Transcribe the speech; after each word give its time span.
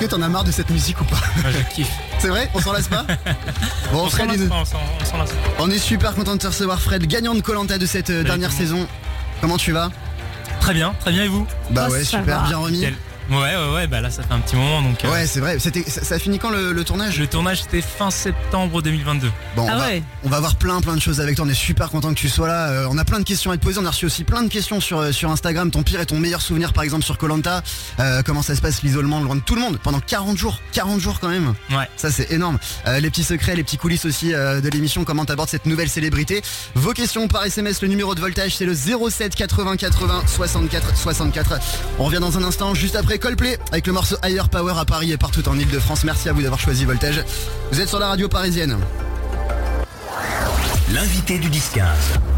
Est-ce 0.00 0.06
que 0.06 0.10
t'en 0.14 0.22
as 0.22 0.28
marre 0.28 0.44
de 0.44 0.52
cette 0.52 0.70
musique 0.70 1.00
ou 1.00 1.04
pas 1.04 1.16
Moi, 1.42 1.50
je 1.50 1.74
kiffe. 1.74 1.90
C'est 2.20 2.28
vrai 2.28 2.48
On 2.54 2.60
s'en 2.60 2.72
lasse 2.72 2.86
pas 2.86 3.04
Bon, 3.92 4.02
On 4.02 4.04
s'en 4.04 4.10
Fred, 4.10 4.28
lasse 4.28 4.36
il- 4.38 4.48
pas, 4.48 4.54
on 4.60 4.64
s'en- 4.64 4.76
on 5.00 5.04
s'en 5.04 5.18
lasse 5.18 5.30
pas. 5.30 5.36
on 5.58 5.68
est 5.70 5.78
super 5.78 6.14
content 6.14 6.34
de 6.34 6.38
te 6.38 6.46
recevoir, 6.46 6.80
Fred, 6.80 7.04
gagnant 7.06 7.34
de 7.34 7.40
Colanta 7.40 7.78
de 7.78 7.86
cette 7.86 8.10
euh, 8.10 8.22
dernière 8.22 8.50
Exactement. 8.52 8.82
saison. 8.82 8.88
Comment 9.40 9.56
tu 9.56 9.72
vas? 9.72 9.90
Très 10.60 10.72
bien, 10.72 10.94
très 11.00 11.10
bien 11.10 11.24
et 11.24 11.28
vous? 11.28 11.48
Bah 11.70 11.86
Oh, 11.88 11.92
ouais, 11.92 12.04
ça 12.04 12.18
super, 12.20 12.42
va. 12.42 12.46
bien 12.46 12.58
remis. 12.58 12.80
Quel- 12.82 12.94
Ouais, 13.30 13.36
ouais, 13.36 13.72
ouais, 13.74 13.86
bah 13.86 14.00
là 14.00 14.10
ça 14.10 14.22
fait 14.22 14.32
un 14.32 14.40
petit 14.40 14.56
moment 14.56 14.82
donc. 14.82 15.04
euh, 15.04 15.10
Ouais, 15.12 15.26
c'est 15.26 15.40
vrai. 15.40 15.58
C'était, 15.58 15.82
ça, 15.88 16.02
ça 16.04 16.14
a 16.14 16.18
fini 16.18 16.38
quand 16.38 16.50
le, 16.50 16.72
le 16.72 16.84
tournage? 16.84 17.18
Le 17.18 17.26
tournage 17.26 17.62
c'était 17.62 17.82
fin 17.82 18.10
septembre 18.10 18.80
2022. 18.82 19.30
Bon, 19.56 19.66
Ah 19.68 19.72
on, 19.74 19.78
va, 19.78 19.86
ouais. 19.86 20.02
on 20.24 20.28
va 20.28 20.40
voir 20.40 20.56
plein 20.56 20.80
plein 20.80 20.94
de 20.96 21.00
choses 21.00 21.20
avec 21.20 21.36
toi. 21.36 21.44
On 21.46 21.48
est 21.50 21.54
super 21.54 21.90
content 21.90 22.08
que 22.10 22.18
tu 22.18 22.28
sois 22.28 22.48
là. 22.48 22.68
Euh, 22.68 22.86
on 22.90 22.96
a 22.98 23.04
plein 23.04 23.18
de 23.18 23.24
questions 23.24 23.50
à 23.50 23.56
te 23.56 23.62
poser. 23.62 23.78
On 23.80 23.84
a 23.86 23.90
reçu 23.90 24.06
aussi 24.06 24.24
plein 24.24 24.42
de 24.42 24.48
questions 24.48 24.80
sur, 24.80 24.98
euh, 24.98 25.12
sur 25.12 25.30
Instagram. 25.30 25.70
Ton 25.70 25.82
pire 25.82 26.00
et 26.00 26.06
ton 26.06 26.18
meilleur 26.18 26.40
souvenir, 26.42 26.72
par 26.72 26.84
exemple, 26.84 27.04
sur 27.04 27.18
Colanta. 27.18 27.62
comment 28.24 28.42
ça 28.42 28.54
se 28.56 28.60
passe 28.60 28.82
l'isolement 28.82 29.20
loin 29.20 29.36
de 29.36 29.40
tout 29.40 29.54
le 29.54 29.60
monde 29.60 29.78
pendant 29.82 30.00
40 30.00 30.36
jours? 30.38 30.60
40 30.72 31.00
jours 31.00 31.20
quand 31.20 31.28
même. 31.28 31.54
Ouais. 31.70 31.88
Ça 31.96 32.10
c'est 32.10 32.30
énorme. 32.32 32.58
Euh, 32.86 33.00
les 33.00 33.10
petits 33.10 33.24
secrets, 33.24 33.54
les 33.56 33.64
petits 33.64 33.76
coulisses 33.78 34.04
aussi 34.04 34.32
euh, 34.34 34.60
de 34.60 34.68
l'émission. 34.70 35.04
Comment 35.04 35.24
t'abordes 35.24 35.48
cette 35.50 35.66
nouvelle 35.66 35.88
célébrité? 35.88 36.42
Vos 36.74 36.92
questions 36.92 37.28
par 37.28 37.44
SMS. 37.44 37.82
Le 37.82 37.88
numéro 37.88 38.14
de 38.14 38.20
voltage 38.20 38.56
c'est 38.56 38.64
le 38.64 38.74
07 38.74 39.34
80 39.34 39.76
80 39.76 40.22
64 40.26 40.96
64. 40.96 41.58
On 41.98 42.04
revient 42.04 42.20
dans 42.20 42.38
un 42.38 42.42
instant 42.44 42.74
juste 42.74 42.96
après 42.96 43.17
Coldplay 43.18 43.58
avec 43.72 43.86
le 43.86 43.92
morceau 43.92 44.16
Higher 44.24 44.42
Power 44.50 44.74
à 44.78 44.84
Paris 44.84 45.12
et 45.12 45.16
partout 45.16 45.46
en 45.48 45.58
Ile-de-France. 45.58 46.04
Merci 46.04 46.28
à 46.28 46.32
vous 46.32 46.42
d'avoir 46.42 46.60
choisi 46.60 46.84
Voltage. 46.84 47.22
Vous 47.72 47.80
êtes 47.80 47.88
sur 47.88 47.98
la 47.98 48.08
radio 48.08 48.28
parisienne. 48.28 48.76
L'invité 50.92 51.38
du 51.38 51.50
10-15. 51.50 51.80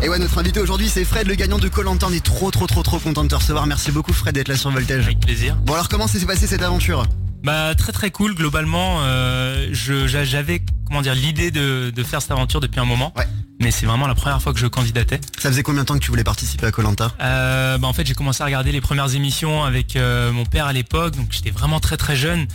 Et 0.02 0.08
ouais, 0.08 0.18
notre 0.18 0.36
invité 0.38 0.58
aujourd'hui, 0.60 0.88
c'est 0.88 1.04
Fred, 1.04 1.28
le 1.28 1.34
gagnant 1.34 1.58
de 1.58 1.68
Colanta. 1.68 2.06
On 2.10 2.12
est 2.12 2.24
trop, 2.24 2.50
trop, 2.50 2.66
trop, 2.66 2.82
trop 2.82 2.98
content 2.98 3.22
de 3.22 3.28
te 3.28 3.34
recevoir. 3.36 3.66
Merci 3.66 3.92
beaucoup, 3.92 4.12
Fred, 4.12 4.34
d'être 4.34 4.48
là 4.48 4.56
sur 4.56 4.70
Voltage. 4.70 5.04
Avec 5.04 5.20
plaisir. 5.20 5.56
Bon, 5.64 5.74
alors, 5.74 5.88
comment 5.88 6.08
s'est 6.08 6.18
passée 6.26 6.46
cette 6.48 6.62
aventure? 6.62 7.04
Bah 7.42 7.74
très 7.74 7.92
très 7.92 8.10
cool 8.10 8.34
globalement. 8.34 8.98
euh, 9.02 9.68
j'avais 9.72 10.62
comment 10.86 11.00
dire 11.00 11.14
l'idée 11.14 11.50
de, 11.50 11.88
de 11.88 12.02
faire 12.02 12.20
cette 12.20 12.32
aventure 12.32 12.60
depuis 12.60 12.80
un 12.80 12.84
moment. 12.84 13.14
Ouais. 13.16 13.26
Mais 13.60 13.70
c'est 13.70 13.86
vraiment 13.86 14.06
la 14.06 14.14
première 14.14 14.40
fois 14.40 14.54
que 14.54 14.58
je 14.58 14.66
candidatais. 14.66 15.20
Ça 15.38 15.50
faisait 15.50 15.62
combien 15.62 15.82
de 15.82 15.86
temps 15.86 15.94
que 15.94 16.02
tu 16.02 16.10
voulais 16.10 16.24
participer 16.24 16.66
à 16.66 16.72
Colanta? 16.72 17.12
Euh, 17.20 17.76
bah 17.76 17.86
en 17.86 17.92
fait 17.92 18.06
j'ai 18.06 18.14
commencé 18.14 18.42
à 18.42 18.46
regarder 18.46 18.72
les 18.72 18.80
premières 18.80 19.14
émissions 19.14 19.62
avec 19.64 19.96
euh, 19.96 20.32
mon 20.32 20.46
père 20.46 20.66
à 20.66 20.72
l'époque, 20.72 21.14
donc 21.14 21.26
j'étais 21.30 21.50
vraiment 21.50 21.78
très 21.78 21.98
très 21.98 22.16
jeune. 22.16 22.46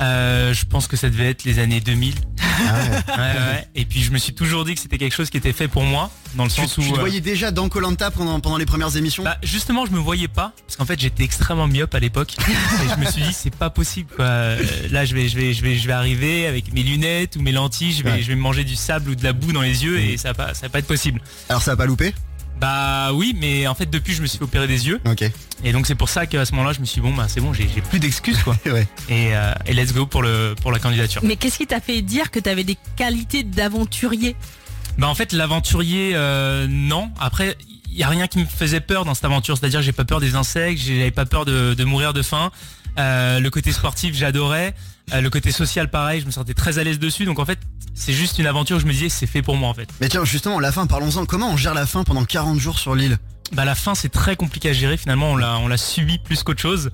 Euh, 0.00 0.52
je 0.52 0.64
pense 0.64 0.88
que 0.88 0.96
ça 0.96 1.08
devait 1.08 1.30
être 1.30 1.44
les 1.44 1.58
années 1.58 1.80
2000. 1.80 2.14
Ouais, 2.56 3.14
ouais. 3.16 3.68
Et 3.74 3.84
puis 3.84 4.00
je 4.00 4.12
me 4.12 4.18
suis 4.18 4.32
toujours 4.32 4.64
dit 4.64 4.74
que 4.76 4.80
c'était 4.80 4.96
quelque 4.98 5.14
chose 5.14 5.28
qui 5.28 5.36
était 5.36 5.52
fait 5.52 5.66
pour 5.66 5.82
moi, 5.82 6.10
dans 6.36 6.44
le 6.44 6.50
Tu, 6.50 6.60
sens 6.60 6.74
tu 6.74 6.80
où. 6.80 6.84
te 6.92 6.96
euh, 6.96 7.00
voyais 7.00 7.20
déjà 7.20 7.50
dans 7.50 7.68
Colanta 7.68 8.12
pendant, 8.12 8.38
pendant 8.38 8.58
les 8.58 8.64
premières 8.66 8.96
émissions? 8.96 9.24
Bah 9.24 9.36
justement 9.42 9.86
je 9.86 9.90
me 9.90 9.98
voyais 9.98 10.28
pas 10.28 10.52
parce 10.64 10.76
qu'en 10.76 10.84
fait 10.84 10.98
j'étais 11.00 11.24
extrêmement 11.24 11.66
myope 11.66 11.92
à 11.96 11.98
l'époque 11.98 12.36
et 12.48 12.88
je 12.94 13.00
me 13.04 13.10
suis 13.10 13.22
dit 13.22 13.32
c'est 13.32 13.54
pas 13.54 13.70
possible 13.70 14.08
quoi. 14.14 14.24
Euh, 14.24 14.62
Là 14.90 15.04
je 15.04 15.14
vais 15.16 15.28
je 15.28 15.36
vais 15.36 15.52
je 15.52 15.62
vais 15.64 15.74
je 15.76 15.86
vais 15.86 15.92
arriver 15.94 16.46
avec 16.46 16.72
mes 16.72 16.84
lunettes 16.84 17.34
ou 17.36 17.42
mes 17.42 17.50
lentilles, 17.52 17.92
je 17.92 18.04
vais 18.04 18.22
je 18.22 18.28
vais 18.28 18.36
me 18.36 18.40
manger 18.40 18.62
du 18.62 18.76
sable 18.76 19.10
ou 19.10 19.14
de 19.16 19.24
la 19.24 19.32
boue 19.32 19.52
dans 19.52 19.62
les 19.62 19.84
yeux 19.84 19.98
et 19.98 20.16
ça 20.16 20.28
va 20.32 20.34
pas 20.46 20.54
ça 20.54 20.62
va 20.66 20.68
pas 20.68 20.78
être 20.78 20.86
possible. 20.86 21.20
Alors, 21.48 21.60
ça 21.62 21.72
a 21.72 21.76
pas 21.76 21.86
loupé 21.86 22.14
Bah 22.60 23.12
oui 23.12 23.36
mais 23.38 23.66
en 23.66 23.74
fait 23.74 23.86
depuis 23.90 24.14
je 24.14 24.22
me 24.22 24.26
suis 24.26 24.38
fait 24.38 24.44
opérer 24.44 24.66
des 24.66 24.86
yeux. 24.86 25.00
Ok. 25.06 25.24
et 25.64 25.72
donc 25.72 25.86
c'est 25.86 25.94
pour 25.96 26.08
ça 26.08 26.26
qu'à 26.26 26.44
ce 26.44 26.52
moment-là 26.52 26.72
je 26.72 26.80
me 26.80 26.84
suis 26.84 27.00
dit, 27.00 27.06
bon 27.08 27.14
bah 27.14 27.26
c'est 27.28 27.40
bon 27.40 27.52
j'ai 27.52 27.68
j'ai 27.74 27.80
plus 27.80 27.98
d'excuses 27.98 28.42
quoi. 28.42 28.56
Ouais. 28.66 28.86
et, 29.08 29.34
euh, 29.36 29.52
et 29.66 29.74
let's 29.74 29.92
go 29.92 30.06
pour 30.06 30.22
le 30.22 30.54
pour 30.60 30.70
la 30.72 30.78
candidature. 30.78 31.20
Mais 31.24 31.36
qu'est-ce 31.36 31.58
qui 31.58 31.66
t'a 31.66 31.80
fait 31.80 32.00
dire 32.00 32.30
que 32.30 32.38
t'avais 32.38 32.64
des 32.64 32.76
qualités 32.96 33.42
d'aventurier? 33.42 34.36
Bah 34.98 35.08
en 35.08 35.14
fait 35.14 35.32
l'aventurier 35.32 36.12
euh, 36.14 36.66
non. 36.68 37.10
Après 37.20 37.56
il 37.90 37.98
y 37.98 38.02
a 38.02 38.08
rien 38.08 38.26
qui 38.28 38.38
me 38.38 38.46
faisait 38.46 38.80
peur 38.80 39.04
dans 39.04 39.14
cette 39.14 39.24
aventure. 39.24 39.56
C'est-à-dire 39.58 39.80
que 39.80 39.86
j'ai 39.86 39.92
pas 39.92 40.04
peur 40.04 40.20
des 40.20 40.34
insectes 40.36 40.80
j'avais 40.80 41.10
pas 41.10 41.26
peur 41.26 41.44
de, 41.44 41.74
de 41.74 41.84
mourir 41.84 42.12
de 42.12 42.22
faim. 42.22 42.50
Euh, 42.98 43.40
le 43.40 43.50
côté 43.50 43.72
sportif 43.72 44.14
j'adorais 44.14 44.74
Euh, 45.12 45.20
le 45.20 45.28
côté 45.28 45.52
social 45.52 45.90
pareil 45.90 46.20
je 46.20 46.26
me 46.26 46.30
sentais 46.30 46.54
très 46.54 46.78
à 46.78 46.84
l'aise 46.84 46.98
dessus. 46.98 47.24
Donc 47.24 47.38
en 47.38 47.44
fait 47.44 47.58
c'est 47.94 48.12
juste 48.12 48.38
une 48.38 48.46
aventure. 48.46 48.80
Je 48.80 48.86
me 48.86 48.92
disais 48.92 49.08
c'est 49.08 49.26
fait 49.26 49.42
pour 49.42 49.56
moi 49.56 49.68
en 49.68 49.74
fait. 49.74 49.88
Mais 50.00 50.08
tiens, 50.08 50.24
justement, 50.24 50.58
la 50.58 50.72
fin, 50.72 50.86
parlons-en. 50.86 51.26
Comment 51.26 51.50
on 51.50 51.56
gère 51.56 51.74
la 51.74 51.86
fin 51.86 52.04
pendant 52.04 52.24
40 52.24 52.58
jours 52.58 52.78
sur 52.78 52.94
l'île? 52.94 53.18
Bah 53.52 53.64
la 53.64 53.74
fin 53.74 53.94
c'est 53.94 54.08
très 54.08 54.36
compliqué 54.36 54.70
à 54.70 54.72
gérer. 54.72 54.96
Finalement 54.96 55.32
on 55.32 55.36
l'a 55.36 55.58
on 55.58 55.68
l'a 55.68 55.76
subi 55.76 56.18
plus 56.18 56.42
qu'autre 56.42 56.60
chose. 56.62 56.90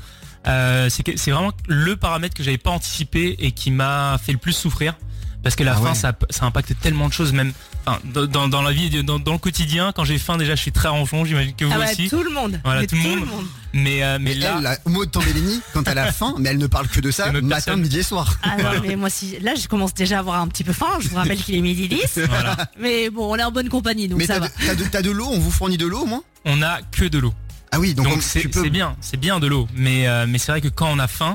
Euh, 0.46 0.88
c'est 0.88 1.30
vraiment 1.30 1.52
le 1.68 1.96
paramètre 1.96 2.34
que 2.34 2.42
j'avais 2.42 2.58
pas 2.58 2.70
anticipé 2.70 3.36
et 3.38 3.52
qui 3.52 3.70
m'a 3.70 4.18
fait 4.22 4.32
le 4.32 4.38
plus 4.38 4.52
souffrir 4.52 4.94
parce 5.42 5.56
que 5.56 5.64
la 5.64 5.72
Ah 5.72 5.76
faim 5.76 5.88
ouais. 5.90 5.94
ça, 5.94 6.12
ça 6.30 6.46
impacte 6.46 6.74
tellement 6.80 7.08
de 7.08 7.12
choses 7.12 7.32
même 7.32 7.52
enfin, 7.86 7.98
dans, 8.12 8.26
dans, 8.26 8.48
dans 8.48 8.62
la 8.62 8.72
vie 8.72 9.02
dans, 9.02 9.18
dans 9.18 9.32
le 9.32 9.38
quotidien 9.38 9.92
quand 9.94 10.04
j'ai 10.04 10.18
faim 10.18 10.36
déjà 10.36 10.54
je 10.54 10.60
suis 10.60 10.72
très 10.72 10.88
ronchon 10.88 11.24
j'imagine 11.24 11.54
que 11.54 11.64
vous 11.64 11.72
Ah 11.74 11.78
bah 11.78 11.86
aussi 11.90 12.08
tout 12.08 12.22
le 12.22 12.30
monde. 12.30 12.60
Voilà, 12.64 12.80
Mais 12.82 12.86
tout 12.86 12.96
le 12.96 13.02
monde. 13.02 13.26
mais 13.72 14.02
euh, 14.02 14.18
mais 14.20 14.34
Mais 14.34 14.40
là 14.40 14.54
elle, 14.58 14.62
la 14.64 14.78
Maud 14.86 15.10
Tambellini, 15.10 15.60
quand 15.72 15.86
elle 15.88 15.98
a 15.98 16.12
faim, 16.12 16.34
mais 16.38 16.50
elle 16.50 16.58
ne 16.58 16.66
parle 16.66 16.88
que 16.88 17.00
de 17.00 17.10
ça 17.10 17.30
matin, 17.32 17.48
personne. 17.48 17.80
midi 17.80 17.98
et 17.98 18.02
soir. 18.02 18.34
Ah 18.42 18.56
non, 18.58 18.80
mais 18.86 18.96
moi 18.96 19.08
si 19.10 19.38
là 19.40 19.54
je 19.54 19.66
commence 19.68 19.94
déjà 19.94 20.16
à 20.16 20.20
avoir 20.20 20.40
un 20.40 20.48
petit 20.48 20.64
peu 20.64 20.72
faim, 20.72 20.98
je 21.00 21.08
vous 21.08 21.16
rappelle 21.16 21.38
qu'il 21.38 21.54
est 21.54 21.60
midi 21.60 21.88
10. 21.88 22.20
voilà 22.28 22.56
Mais 22.78 23.10
bon, 23.10 23.32
on 23.32 23.36
est 23.36 23.42
en 23.44 23.50
bonne 23.52 23.68
compagnie 23.68 24.08
donc 24.08 24.18
Mais 24.18 24.26
ça 24.26 24.34
t'as 24.34 24.40
va. 24.40 24.48
de, 24.48 24.52
t'as 24.66 24.74
de- 24.74 24.84
t'as 24.84 25.02
de 25.02 25.10
l'eau, 25.10 25.28
on 25.30 25.38
vous 25.38 25.50
fournit 25.50 25.78
de 25.78 25.86
l'eau 25.86 26.00
au 26.00 26.06
moins? 26.06 26.22
On 26.44 26.62
a 26.62 26.80
que 26.92 27.04
de 27.06 27.18
l'eau 27.18 27.32
Ah 27.72 27.78
oui, 27.80 27.94
donc, 27.94 28.06
donc 28.06 28.16
on- 28.18 28.20
c'est 28.20 28.40
tu 28.40 28.48
peux. 28.48 28.62
c'est 28.62 28.70
bien 28.70 28.96
c'est 29.00 29.16
bien 29.18 29.40
de 29.40 29.46
l'eau 29.46 29.68
mais 29.74 30.06
euh, 30.08 30.26
mais 30.28 30.38
c'est 30.38 30.52
vrai 30.52 30.60
que 30.60 30.68
quand 30.68 30.88
on 30.90 30.98
a 30.98 31.06
faim 31.08 31.34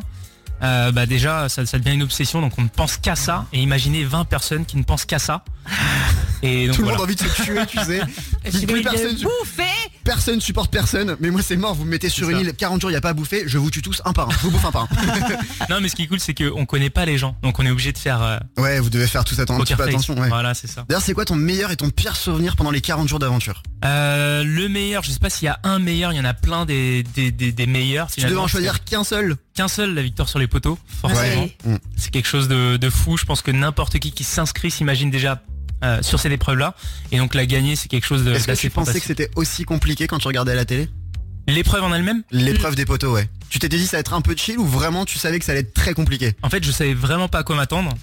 euh, 0.64 0.92
bah 0.92 1.06
déjà 1.06 1.50
ça, 1.50 1.66
ça 1.66 1.78
devient 1.80 1.96
une 1.96 2.04
obsession 2.04 2.42
donc 2.42 2.54
on 2.58 2.64
ne 2.64 2.68
pense 2.70 2.98
qu'à 2.98 3.16
ça 3.16 3.46
et 3.54 3.60
imaginez 3.62 4.04
20 4.04 4.26
personnes 4.26 4.66
qui 4.66 4.78
ne 4.78 4.84
pensent 4.84 5.06
qu'à 5.06 5.20
ça 5.20 5.44
et 6.42 6.68
donc 6.68 6.76
Tout 6.76 6.82
le 6.82 6.88
voilà. 6.90 6.98
monde 7.00 7.02
a 7.02 7.04
envie 7.04 7.16
de 7.16 7.22
se 7.28 7.42
tuer, 7.44 7.66
tu 7.66 7.78
sais. 7.80 8.02
Plus 8.66 8.76
vais 8.76 8.82
personne, 8.84 9.16
le 9.16 9.24
bouffer. 9.24 9.64
Personne 10.06 10.40
supporte 10.40 10.72
personne, 10.72 11.18
mais 11.20 11.30
moi 11.32 11.42
c'est 11.42 11.58
mort, 11.58 11.76
vous 11.76 11.84
me 11.84 11.90
mettez 11.90 12.08
sur 12.08 12.30
une 12.30 12.38
ça. 12.38 12.42
île, 12.44 12.54
40 12.54 12.80
jours, 12.80 12.92
il 12.92 12.94
y 12.94 12.98
a 12.98 13.02
pas 13.02 13.10
à 13.10 13.14
bouffer, 13.14 13.44
je 13.48 13.58
vous 13.58 13.70
tue 13.70 13.82
tous 13.82 14.02
un 14.06 14.14
par 14.14 14.30
un. 14.30 14.32
Je 14.32 14.38
vous 14.38 14.52
bouffe 14.52 14.64
un 14.66 14.72
par 14.72 14.84
un. 14.84 14.88
Non 15.70 15.82
mais 15.82 15.90
ce 15.90 15.96
qui 15.96 16.04
est 16.04 16.08
cool 16.08 16.20
c'est 16.20 16.34
qu'on 16.34 16.66
connaît 16.66 16.90
pas 16.90 17.06
les 17.06 17.18
gens 17.18 17.36
donc 17.42 17.60
on 17.60 17.66
est 17.66 17.70
obligé 17.72 17.92
de 17.92 17.98
faire 17.98 18.22
euh, 18.22 18.38
Ouais, 18.58 18.80
vous 18.80 18.90
devez 18.90 19.08
faire 19.08 19.26
tout 19.26 19.36
ça 19.36 19.42
un 19.42 19.60
petit 19.60 19.76
peu 19.76 19.84
attention. 19.84 20.18
Ouais. 20.18 20.30
Voilà 20.30 20.54
c'est 20.54 20.68
ça. 20.68 20.86
D'ailleurs, 20.88 21.02
c'est 21.02 21.14
quoi 21.14 21.26
ton 21.26 21.36
meilleur 21.36 21.72
et 21.72 21.76
ton 21.76 21.90
pire 21.90 22.16
souvenir 22.16 22.56
pendant 22.56 22.72
les 22.72 22.82
40 22.82 23.10
jours 23.10 23.20
d'aventure? 23.20 23.64
Euh, 23.84 24.44
le 24.44 24.70
meilleur, 24.70 25.04
je 25.04 25.12
sais 25.12 25.20
pas 25.20 25.30
s'il 25.30 25.48
y 25.48 25.50
a 25.50 25.60
un 25.64 25.80
meilleur, 25.80 26.14
il 26.14 26.18
y 26.18 26.20
en 26.20 26.26
a 26.26 26.34
plein 26.34 26.66
des, 26.66 27.04
des, 27.16 27.32
des, 27.32 27.52
des 27.52 27.66
meilleurs. 27.66 28.08
Tu 28.12 28.22
devais 28.22 28.36
en 28.38 28.48
choisir 28.48 28.84
qu'un 28.84 29.04
seul. 29.04 29.36
qu'un 29.56 29.68
seul, 29.68 29.94
la 29.94 30.02
victoire 30.02 30.30
sur 30.30 30.40
les 30.40 30.48
poteaux. 30.48 30.78
Forcément. 31.02 31.44
Ouais. 31.44 31.58
Mm. 31.66 31.78
C'est 31.98 32.12
quelque 32.12 32.28
chose 32.28 32.48
de, 32.48 32.78
de 32.78 32.90
fou. 32.90 33.18
Je 33.18 33.26
pense 33.26 33.42
que 33.42 33.52
n'importe 33.52 34.00
qui 34.00 34.12
qui 34.12 34.24
s'inscrit 34.24 34.72
s'imagine 34.72 35.10
déjà 35.10 35.42
euh, 35.85 36.01
sur 36.01 36.19
cette 36.19 36.31
épreuve-là. 36.31 36.75
Et 37.12 37.18
donc 37.18 37.35
la 37.35 37.46
gagner, 37.46 37.75
c'est 37.75 37.88
quelque 37.88 38.06
chose 38.06 38.23
de 38.23 38.34
Est-ce 38.34 38.47
que 38.47 38.53
tu 38.53 38.69
pensais 38.69 39.00
que 39.00 39.06
c'était 39.06 39.29
aussi 39.35 39.63
compliqué 39.63 40.07
quand 40.07 40.18
tu 40.18 40.28
regardais 40.28 40.51
à 40.53 40.56
la 40.56 40.66
télé 40.66 40.90
L'épreuve 41.47 41.84
en 41.84 41.94
elle-même, 41.94 42.23
L'épreuve 42.31 42.75
des 42.75 42.85
poteaux, 42.85 43.13
ouais. 43.13 43.29
Tu 43.50 43.59
t'étais 43.59 43.78
dit 43.78 43.85
ça 43.85 43.97
va 43.97 44.00
être 44.01 44.13
un 44.13 44.22
peu 44.22 44.35
chill 44.35 44.57
ou 44.57 44.66
vraiment 44.66 45.06
tu 45.06 45.19
savais 45.19 45.38
que 45.38 45.46
ça 45.46 45.51
allait 45.51 45.62
être 45.62 45.73
très 45.73 45.94
compliqué 45.94 46.34
en 46.41 46.50
fait, 46.50 46.63
je 46.63 46.72
savais 46.72 46.96
vraiment 46.96 47.28
pas 47.28 47.40
à 47.40 47.44
quoi 47.44 47.56
m'attendre. 47.56 47.94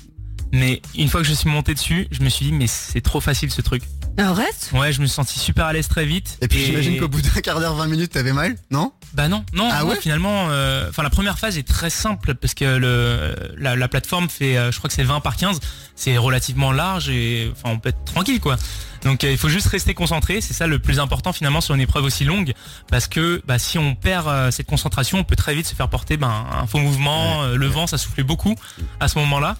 Mais 0.53 0.81
une 0.97 1.09
fois 1.09 1.22
que 1.22 1.26
je 1.26 1.32
suis 1.32 1.48
monté 1.48 1.75
dessus, 1.75 2.06
je 2.10 2.22
me 2.22 2.28
suis 2.28 2.47
dit 2.47 2.53
mais 2.53 2.66
c'est 2.66 3.00
trop 3.00 3.20
facile 3.20 3.50
ce 3.50 3.62
truc. 3.62 3.82
Arrête. 4.19 4.71
Ouais, 4.75 4.93
je 4.93 5.00
me 5.00 5.06
suis 5.06 5.15
senti 5.15 5.39
super 5.39 5.65
à 5.67 5.73
l'aise 5.73 5.89
très 5.89 6.05
vite. 6.05 6.37
Et 6.43 6.49
puis 6.49 6.65
j'imagine 6.65 6.99
qu'au 6.99 7.09
bout 7.09 7.23
d'un 7.23 7.41
quart 7.41 7.61
d'heure, 7.61 7.75
20 7.75 7.87
minutes, 7.87 8.12
t'avais 8.12 8.33
mal, 8.33 8.56
non? 8.71 8.93
Bah 9.15 9.28
non, 9.28 9.45
non, 9.55 9.69
Ah 9.71 9.83
non, 9.83 9.91
ouais? 9.91 9.97
finalement, 10.00 10.49
euh, 10.50 10.89
enfin 10.89 11.03
la 11.03 11.11
première 11.11 11.39
phase 11.39 11.59
est 11.59 11.67
très 11.67 11.91
simple 11.91 12.34
parce 12.34 12.55
que 12.55 12.65
le, 12.65 13.34
la, 13.59 13.77
la 13.77 13.89
plateforme 13.89 14.28
fait, 14.28 14.56
euh, 14.56 14.71
je 14.73 14.78
crois 14.78 14.89
que 14.89 14.95
c'est 14.95 15.03
20 15.03 15.21
par 15.21 15.37
15, 15.37 15.61
c'est 15.97 16.17
relativement 16.19 16.73
large 16.73 17.09
et 17.11 17.50
enfin 17.53 17.75
on 17.75 17.78
peut 17.78 17.91
être 17.91 18.05
tranquille 18.05 18.41
quoi. 18.41 18.56
Donc 19.03 19.25
euh, 19.25 19.31
il 19.33 19.37
faut 19.39 19.49
juste 19.50 19.67
rester 19.67 19.93
concentré, 19.95 20.41
c'est 20.41 20.55
ça 20.55 20.67
le 20.67 20.79
plus 20.79 20.99
important 21.00 21.33
finalement 21.33 21.61
sur 21.61 21.75
une 21.75 21.81
épreuve 21.81 22.05
aussi 22.05 22.25
longue 22.25 22.53
parce 22.91 23.06
que 23.06 23.43
bah, 23.47 23.59
si 23.59 23.77
on 23.79 23.94
perd 23.94 24.29
euh, 24.29 24.50
cette 24.50 24.67
concentration, 24.67 25.19
on 25.19 25.25
peut 25.25 25.37
très 25.37 25.55
vite 25.55 25.67
se 25.67 25.75
faire 25.75 25.89
porter 25.89 26.17
ben, 26.17 26.47
un 26.53 26.67
faux 26.67 26.79
mouvement, 26.79 27.43
euh, 27.43 27.56
le 27.56 27.67
vent, 27.67 27.87
ça 27.87 27.99
soufflait 27.99 28.23
beaucoup 28.25 28.55
à 29.00 29.09
ce 29.09 29.19
moment-là. 29.19 29.56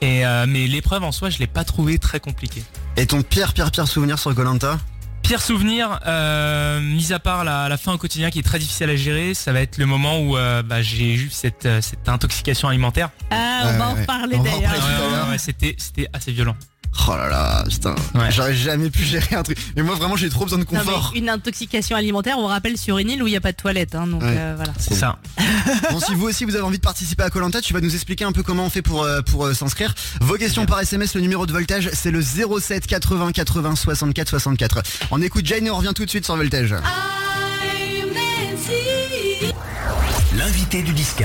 Et 0.00 0.24
euh, 0.24 0.46
mais 0.48 0.66
l'épreuve 0.66 1.02
en 1.04 1.12
soi, 1.12 1.28
je 1.30 1.38
l'ai 1.38 1.46
pas 1.46 1.64
trouvé 1.64 1.98
très 1.98 2.20
compliquée. 2.20 2.62
Et 2.96 3.06
ton 3.06 3.22
pire, 3.22 3.52
pire, 3.52 3.70
pire 3.70 3.88
souvenir 3.88 4.18
sur 4.18 4.34
Colanta? 4.34 4.78
Pire 5.22 5.42
souvenir, 5.42 6.00
euh, 6.06 6.80
mis 6.80 7.12
à 7.12 7.18
part 7.18 7.44
la, 7.44 7.68
la 7.68 7.76
fin 7.76 7.92
au 7.92 7.98
quotidien 7.98 8.30
qui 8.30 8.38
est 8.38 8.42
très 8.42 8.58
difficile 8.58 8.88
à 8.88 8.96
gérer, 8.96 9.34
ça 9.34 9.52
va 9.52 9.60
être 9.60 9.76
le 9.76 9.84
moment 9.84 10.20
où 10.20 10.36
euh, 10.38 10.62
bah, 10.62 10.80
j'ai 10.80 11.12
eu 11.14 11.28
cette, 11.30 11.68
cette 11.82 12.08
intoxication 12.08 12.68
alimentaire. 12.68 13.10
Ah, 13.30 13.60
on 13.64 13.66
Ouais, 13.66 13.76
va 13.78 13.88
en 13.88 14.04
parler 14.06 14.38
d'ailleurs. 14.38 14.72
ouais, 15.30 15.36
c'était 15.38 15.76
assez 16.14 16.32
violent. 16.32 16.56
Oh 17.06 17.12
là 17.16 17.28
là, 17.28 17.64
putain. 17.68 17.94
Ouais. 18.14 18.30
J'aurais 18.30 18.54
jamais 18.54 18.90
pu 18.90 19.02
gérer 19.02 19.34
un 19.36 19.42
truc. 19.42 19.56
Mais 19.76 19.82
moi 19.82 19.94
vraiment 19.94 20.16
j'ai 20.16 20.28
trop 20.28 20.44
besoin 20.44 20.58
de 20.58 20.64
Non, 20.64 20.78
confort. 20.80 21.12
une 21.14 21.28
intoxication 21.28 21.96
alimentaire, 21.96 22.36
on 22.38 22.46
rappelle 22.46 22.76
sur 22.76 22.98
une 22.98 23.08
île 23.10 23.22
où 23.22 23.26
il 23.26 23.30
n'y 23.30 23.36
a 23.36 23.40
pas 23.40 23.52
de 23.52 23.56
toilette, 23.56 23.94
hein, 23.94 24.06
donc 24.06 24.22
Ouais. 24.22 24.34
euh, 24.36 24.54
voilà. 24.56 24.72
C'est 24.78 24.94
ça. 24.94 25.18
Bon 25.92 26.00
si 26.00 26.14
vous 26.14 26.26
aussi 26.26 26.44
vous 26.44 26.54
avez 26.54 26.64
envie 26.64 26.78
de 26.78 26.82
participer 26.82 27.22
à 27.22 27.30
Colanta, 27.30 27.60
tu 27.60 27.72
vas 27.72 27.80
nous 27.80 27.94
expliquer 27.94 28.24
un 28.24 28.32
peu 28.32 28.42
comment 28.42 28.64
on 28.64 28.70
fait 28.70 28.82
pour, 28.82 29.02
euh, 29.04 29.22
pour 29.22 29.46
euh, 29.46 29.54
s'inscrire. 29.54 29.94
Vos 30.20 30.34
questions 30.36 30.66
par 30.66 30.80
SMS, 30.80 31.14
le 31.14 31.20
numéro 31.20 31.46
de 31.46 31.52
voltage 31.52 31.88
c'est 31.92 32.10
le 32.10 32.20
07 32.20 32.86
80 32.86 33.32
80 33.32 33.76
64 33.76 34.28
64. 34.28 34.82
On 35.10 35.22
écoute 35.22 35.46
Jane 35.46 35.66
et 35.66 35.70
on 35.70 35.76
revient 35.76 35.92
tout 35.94 36.04
de 36.04 36.10
suite 36.10 36.24
sur 36.24 36.36
Voltage. 36.36 36.74
L'invité 40.70 40.92
du 40.92 41.02
10-15. 41.02 41.24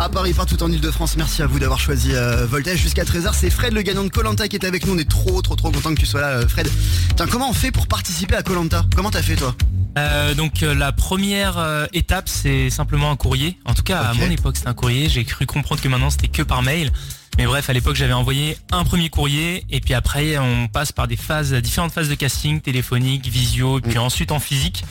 À 0.00 0.10
Paris, 0.10 0.34
partout 0.34 0.62
en 0.62 0.70
Ile-de-France, 0.70 1.16
merci 1.16 1.40
à 1.40 1.46
vous 1.46 1.58
d'avoir 1.58 1.80
choisi 1.80 2.10
euh, 2.12 2.44
Voltage 2.44 2.76
jusqu'à 2.76 3.04
13h. 3.04 3.30
C'est 3.32 3.48
Fred, 3.48 3.72
le 3.72 3.80
gagnant 3.80 4.04
de 4.04 4.10
Colanta 4.10 4.48
qui 4.48 4.56
est 4.56 4.66
avec 4.66 4.86
nous. 4.86 4.94
On 4.94 4.98
est 4.98 5.08
trop, 5.08 5.40
trop, 5.40 5.56
trop 5.56 5.70
content 5.70 5.94
que 5.94 6.00
tu 6.00 6.04
sois 6.04 6.20
là, 6.20 6.28
euh, 6.28 6.46
Fred. 6.46 6.68
Tiens, 7.16 7.26
comment 7.26 7.48
on 7.48 7.54
fait 7.54 7.70
pour 7.70 7.86
participer 7.86 8.34
à 8.34 8.42
Colanta? 8.42 8.84
Comment 8.94 9.10
t'as 9.10 9.22
fait 9.22 9.36
toi? 9.36 9.54
Euh, 9.98 10.32
donc 10.34 10.62
euh, 10.62 10.74
la 10.74 10.90
première 10.90 11.58
euh, 11.58 11.86
étape 11.92 12.28
c'est 12.28 12.70
simplement 12.70 13.10
un 13.10 13.16
courrier. 13.16 13.58
En 13.66 13.74
tout 13.74 13.82
cas 13.82 13.98
à 13.98 14.14
mon 14.14 14.30
époque 14.30 14.56
c'était 14.56 14.68
un 14.68 14.74
courrier. 14.74 15.08
J'ai 15.08 15.24
cru 15.24 15.44
comprendre 15.44 15.80
que 15.80 15.88
maintenant 15.88 16.10
c'était 16.10 16.28
que 16.28 16.42
par 16.42 16.62
mail. 16.62 16.90
Mais 17.38 17.46
bref 17.46 17.70
à 17.70 17.72
l'époque 17.72 17.96
j'avais 17.96 18.12
envoyé 18.12 18.58
un 18.72 18.84
premier 18.84 19.08
courrier 19.08 19.64
et 19.70 19.80
puis 19.80 19.94
après 19.94 20.36
on 20.38 20.68
passe 20.68 20.92
par 20.92 21.08
des 21.08 21.16
phases, 21.16 21.52
différentes 21.54 21.92
phases 21.92 22.08
de 22.10 22.14
casting, 22.14 22.60
téléphonique, 22.60 23.26
visio, 23.26 23.78
et 23.78 23.80
puis 23.80 23.98
ensuite 23.98 24.32
en 24.32 24.38
physique. 24.38 24.84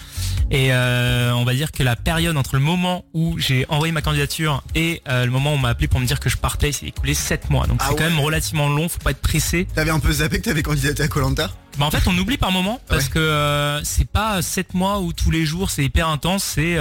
Et 0.49 0.73
euh, 0.73 1.33
on 1.33 1.45
va 1.45 1.53
dire 1.53 1.71
que 1.71 1.83
la 1.83 1.95
période 1.95 2.35
entre 2.35 2.55
le 2.55 2.61
moment 2.61 3.05
où 3.13 3.37
j'ai 3.37 3.65
envoyé 3.69 3.93
ma 3.93 4.01
candidature 4.01 4.63
et 4.75 5.01
euh, 5.07 5.25
le 5.25 5.31
moment 5.31 5.51
où 5.51 5.55
on 5.55 5.59
m'a 5.59 5.69
appelé 5.69 5.87
pour 5.87 5.99
me 5.99 6.05
dire 6.05 6.19
que 6.19 6.29
je 6.29 6.35
partais, 6.37 6.69
il 6.69 6.73
s'est 6.73 6.87
écoulé 6.87 7.13
7 7.13 7.49
mois. 7.51 7.67
Donc 7.67 7.79
Ah 7.81 7.87
c'est 7.89 7.95
quand 7.95 8.03
même 8.09 8.19
relativement 8.19 8.67
long, 8.67 8.89
faut 8.89 8.99
pas 8.99 9.11
être 9.11 9.21
pressé. 9.21 9.67
T'avais 9.75 9.91
un 9.91 9.99
peu 9.99 10.11
zappé 10.11 10.39
que 10.39 10.43
t'avais 10.45 10.63
candidaté 10.63 11.03
à 11.03 11.07
Colanta 11.07 11.51
Bah 11.77 11.85
en 11.85 11.91
fait 11.91 12.01
on 12.07 12.17
oublie 12.17 12.37
par 12.37 12.51
moment 12.51 12.81
parce 12.87 13.05
Ouais. 13.05 13.11
que 13.11 13.19
euh, 13.19 13.83
c'est 13.83 14.07
pas 14.09 14.41
7 14.41 14.73
mois 14.73 14.99
où 14.99 15.13
tous 15.13 15.31
les 15.31 15.45
jours 15.45 15.69
c'est 15.69 15.85
hyper 15.85 16.09
intense, 16.09 16.43
c'est 16.43 16.75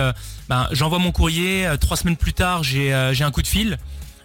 ben, 0.48 0.66
j'envoie 0.72 0.98
mon 0.98 1.12
courrier, 1.12 1.68
trois 1.80 1.96
semaines 1.98 2.16
plus 2.16 2.32
tard 2.32 2.64
j'ai 2.64 3.10
j'ai 3.12 3.24
un 3.24 3.30
coup 3.30 3.42
de 3.42 3.46
fil. 3.46 3.78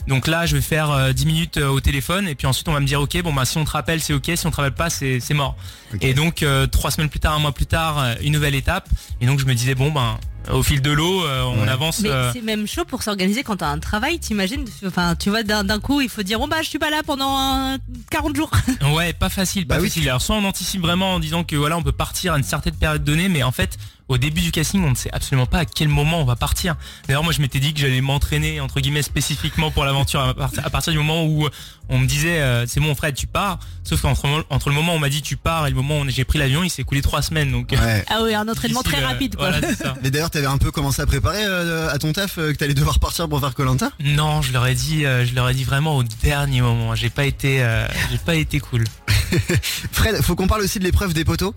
Donc 0.08 0.28
là 0.28 0.46
je 0.46 0.56
vais 0.56 0.62
faire 0.62 0.92
euh, 0.92 1.14
10 1.14 1.26
minutes 1.26 1.58
euh, 1.58 1.68
au 1.68 1.80
téléphone 1.80 2.28
et 2.28 2.36
puis 2.36 2.46
ensuite 2.48 2.68
on 2.68 2.74
va 2.74 2.80
me 2.80 2.86
dire 2.86 3.02
ok 3.02 3.22
bon 3.24 3.34
bah 3.34 3.46
si 3.46 3.58
on 3.58 3.66
te 3.66 3.72
rappelle 3.72 4.02
c'est 4.02 4.14
ok, 4.14 4.32
si 4.36 4.46
on 4.46 4.52
te 4.52 4.56
rappelle 4.58 4.74
pas 4.74 4.90
c'est 4.90 5.20
c'est 5.20 5.34
mort. 5.34 5.56
Et 6.02 6.14
donc 6.14 6.44
euh, 6.44 6.68
trois 6.68 6.92
semaines 6.92 7.10
plus 7.10 7.20
tard, 7.20 7.34
un 7.34 7.40
mois 7.40 7.52
plus 7.54 7.66
tard, 7.66 8.00
euh, 8.00 8.14
une 8.22 8.34
nouvelle 8.34 8.56
étape. 8.56 8.88
Et 9.22 9.26
donc 9.26 9.40
je 9.40 9.46
me 9.46 9.54
disais 9.56 9.74
bon 9.76 9.92
ben 9.92 10.18
au 10.54 10.62
fil 10.62 10.80
de 10.80 10.92
l'eau 10.92 11.26
euh, 11.26 11.42
on 11.44 11.64
Ouais. 11.64 11.68
avance. 11.70 12.02
Mais 12.02 12.10
euh, 12.10 12.32
c'est 12.32 12.42
même 12.44 12.68
chaud 12.68 12.86
pour 12.86 13.02
s'organiser 13.02 13.42
quand 13.42 13.56
t'as 13.58 13.70
un 13.70 13.80
travail, 13.80 14.20
t'imagines 14.20 14.64
Enfin, 14.86 15.16
tu 15.16 15.32
vois, 15.32 15.42
d'un 15.42 15.64
d'un 15.64 15.80
coup, 15.80 16.02
il 16.02 16.10
faut 16.10 16.22
dire, 16.22 16.38
bon 16.38 16.48
bah, 16.48 16.58
je 16.62 16.70
suis 16.70 16.78
pas 16.78 16.92
là 16.92 17.02
pendant 17.04 17.40
euh, 17.74 17.78
40 18.12 18.36
jours. 18.36 18.52
Ouais, 18.94 19.12
pas 19.14 19.30
facile, 19.30 19.66
pas 19.66 19.78
Bah 19.78 19.82
oui, 19.82 19.88
facile. 19.88 20.08
Alors 20.08 20.22
soit 20.22 20.36
on 20.36 20.44
anticipe 20.44 20.82
vraiment 20.82 21.16
en 21.16 21.20
disant 21.20 21.44
que 21.44 21.56
voilà, 21.56 21.78
on 21.78 21.82
peut 21.84 21.92
partir 21.92 22.34
à 22.34 22.38
une 22.38 22.44
certaine 22.44 22.76
période 22.76 23.04
donnée, 23.04 23.28
mais 23.28 23.42
en 23.42 23.52
fait, 23.52 23.78
au 24.08 24.18
début 24.18 24.42
du 24.42 24.52
casting, 24.52 24.84
on 24.84 24.92
ne 24.92 24.96
sait 24.96 25.10
absolument 25.14 25.46
pas 25.48 25.60
à 25.60 25.66
quel 25.66 25.88
moment 25.88 26.22
on 26.22 26.26
va 26.26 26.36
partir. 26.36 26.76
D'ailleurs, 27.08 27.24
moi, 27.24 27.34
je 27.34 27.42
m'étais 27.42 27.60
dit 27.60 27.74
que 27.74 27.80
j'allais 27.80 28.02
m'entraîner 28.02 28.60
entre 28.62 28.80
guillemets 28.80 29.02
spécifiquement 29.02 29.72
pour 29.72 29.84
l'aventure 29.86 30.20
à, 30.22 30.34
part- 30.34 30.52
à 30.64 30.70
partir 30.70 30.94
du 30.94 31.00
moment 31.00 31.26
où 31.26 31.48
on 31.90 31.98
me 32.00 32.06
disait 32.06 32.40
euh, 32.42 32.66
c'est 32.68 32.80
bon, 32.80 32.94
Fred, 32.96 33.16
tu 33.16 33.28
pars. 33.28 33.60
Sauf 33.84 34.02
qu'entre 34.02 34.46
entre 34.50 34.70
le 34.70 34.76
moment 34.76 34.94
où 34.94 34.96
on 34.96 35.00
m'a 35.00 35.10
dit 35.10 35.22
tu 35.22 35.38
pars 35.38 35.66
et 35.68 35.70
le 35.70 35.76
moment 35.76 36.00
où 36.02 36.10
j'ai 36.10 36.24
pris 36.24 36.38
l'avion, 36.40 36.64
il 36.64 36.70
s'est 36.70 36.82
écoulé 36.84 37.02
trois 37.02 37.22
semaines. 37.22 37.52
Donc 37.52 37.74
euh, 37.74 37.78
Ouais. 37.78 38.06
Ah 38.10 38.20
oui, 38.24 38.34
un 38.36 38.48
entraînement 38.48 38.82
très 38.84 39.02
euh, 39.04 39.08
rapide, 39.08 39.36
quoi. 39.36 39.50
Voilà, 39.50 39.68
c'est 39.68 39.76
ça. 39.84 39.96
Mais 40.04 40.12
d'ailleurs, 40.12 40.30
t'avais 40.32 40.46
un 40.48 40.58
peu 40.58 40.72
commencé 40.72 41.02
à 41.02 41.06
préparer 41.06 41.44
euh, 41.46 41.90
à 41.92 41.98
ton 41.98 42.14
taf 42.14 42.38
euh, 42.38 42.52
que 42.54 42.58
t'allais 42.58 42.74
devoir 42.76 43.00
partir 43.00 43.28
pour 43.30 43.40
faire 43.40 43.54
Colanta 43.56 43.92
Non, 44.04 44.42
je 44.42 44.54
leur 44.54 44.66
ai 44.68 44.76
dit, 44.76 45.06
euh, 45.06 45.26
je 45.26 45.34
leur 45.36 45.50
ai 45.50 45.54
dit 45.54 45.64
vraiment 45.64 45.96
au 45.98 46.04
dernier 46.04 46.62
moment. 46.62 46.94
J'ai 46.96 47.10
pas 47.10 47.26
été, 47.26 47.64
euh, 47.64 47.88
j'ai 48.12 48.18
pas 48.20 48.36
été 48.36 48.60
cool. 48.60 48.84
Fred, 49.92 50.22
faut 50.22 50.36
qu'on 50.36 50.48
parle 50.48 50.62
aussi 50.62 50.80
de 50.80 50.84
l'épreuve 50.84 51.14
des 51.14 51.26
poteaux? 51.26 51.54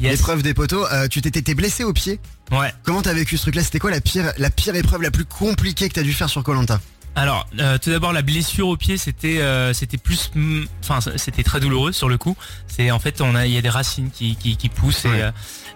Yes. 0.00 0.12
L'épreuve 0.12 0.42
des 0.42 0.54
poteaux, 0.54 0.86
euh, 0.86 1.08
tu 1.08 1.20
t'étais 1.20 1.54
blessé 1.54 1.84
au 1.84 1.92
pied. 1.92 2.20
Ouais. 2.52 2.72
Comment 2.84 3.02
t'as 3.02 3.14
vécu 3.14 3.36
ce 3.36 3.42
truc-là? 3.42 3.62
C'était 3.62 3.78
quoi 3.78 3.90
la 3.90 4.00
pire, 4.00 4.32
la 4.38 4.50
pire 4.50 4.74
épreuve 4.74 5.02
la 5.02 5.10
plus 5.10 5.24
compliquée 5.24 5.88
que 5.88 5.94
t'as 5.94 6.02
dû 6.02 6.12
faire 6.12 6.30
sur 6.30 6.42
Colanta 6.44 6.80
Alors, 7.16 7.48
euh, 7.58 7.78
tout 7.78 7.90
d'abord, 7.90 8.12
la 8.12 8.22
blessure 8.22 8.68
au 8.68 8.76
pied, 8.76 8.96
c'était, 8.96 9.40
euh, 9.40 9.72
c'était 9.72 9.98
plus, 9.98 10.30
enfin, 10.84 11.00
c'était 11.16 11.42
très 11.42 11.58
douloureux 11.58 11.92
sur 11.92 12.08
le 12.08 12.16
coup. 12.16 12.36
C'est 12.68 12.90
en 12.92 13.00
fait, 13.00 13.20
on 13.20 13.34
a, 13.34 13.46
il 13.46 13.52
y 13.52 13.58
a 13.58 13.62
des 13.62 13.68
racines 13.68 14.10
qui, 14.10 14.36
qui, 14.36 14.56
qui 14.56 14.68
poussent 14.68 15.04
et, 15.04 15.30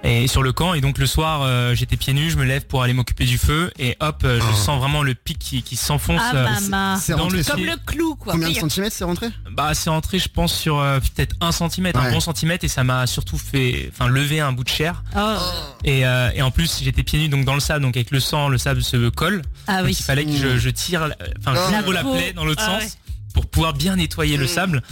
et 0.05 0.27
sur 0.27 0.43
le 0.43 0.53
camp. 0.53 0.75
Et 0.75 0.81
donc 0.81 0.99
le 0.99 1.07
soir, 1.07 1.43
euh, 1.43 1.75
j'étais 1.75 1.97
pieds 1.97 2.13
nus, 2.13 2.31
je 2.31 2.37
me 2.37 2.45
lève 2.45 2.67
pour 2.67 2.83
aller 2.83 2.93
m'occuper 2.93 3.25
du 3.25 3.39
feu 3.39 3.73
et 3.79 3.97
hop, 4.01 4.23
euh, 4.25 4.41
je 4.41 4.47
Oh. 4.53 4.55
sens 4.57 4.79
vraiment 4.81 5.03
le 5.03 5.15
pic 5.15 5.39
qui, 5.39 5.63
qui 5.63 5.77
s'enfonce. 5.77 6.21
Ah 6.25 6.35
euh, 6.37 6.49
maman. 6.69 6.97
C'est 7.01 7.13
dans 7.13 7.23
rentré 7.25 7.39
le 7.39 7.43
sur- 7.43 7.55
Comme 7.55 7.65
le 7.65 7.77
clou, 7.87 8.15
quoi. 8.17 8.33
Combien 8.33 8.51
de 8.51 8.55
centimètres 8.55 8.95
c'est 8.97 9.05
rentré? 9.05 9.29
Bah, 9.51 9.75
c'est 9.75 9.91
rentré, 9.91 10.19
je 10.19 10.29
pense, 10.29 10.53
sur 10.55 10.79
euh, 10.81 10.99
peut-être 11.01 11.37
un 11.41 11.53
centimètre, 11.53 12.01
Ouais. 12.01 12.07
un 12.09 12.13
bon 12.13 12.21
centimètre, 12.21 12.65
et 12.65 12.69
ça 12.69 12.85
m'a 12.85 13.07
surtout 13.07 13.39
fait, 13.39 13.91
enfin, 13.93 14.09
lever 14.09 14.41
un 14.41 14.53
bout 14.53 14.65
de 14.65 14.69
chair. 14.69 15.03
Oh. 15.17 15.37
Et, 15.85 16.07
euh, 16.07 16.31
et 16.35 16.43
en 16.43 16.51
plus, 16.51 16.81
j'étais 16.83 17.03
pieds 17.03 17.19
nus, 17.19 17.29
donc 17.29 17.45
dans 17.45 17.55
le 17.55 17.61
sable, 17.61 17.83
donc 17.83 17.97
avec 17.97 18.11
le 18.11 18.21
sang, 18.21 18.49
le 18.49 18.59
sable 18.59 18.83
se 18.83 19.09
colle. 19.11 19.43
Ah 19.67 19.79
Donc 19.79 19.87
oui. 19.87 19.97
il 19.99 20.03
fallait 20.05 20.25
que 20.25 20.33
je, 20.37 20.59
je 20.59 20.71
tire, 20.71 21.03
euh, 21.03 21.11
enfin, 21.39 21.55
j'ouvre 21.55 21.93
la 21.93 22.03
La 22.03 22.03
peau. 22.03 22.13
plaie 22.15 22.33
dans 22.33 22.45
l'autre 22.45 22.63
Ah 22.67 22.81
sens 22.81 22.83
ouais. 22.83 22.91
pour 23.35 23.47
pouvoir 23.47 23.73
bien 23.75 23.97
nettoyer 23.97 24.37
le 24.37 24.47
sable. 24.47 24.83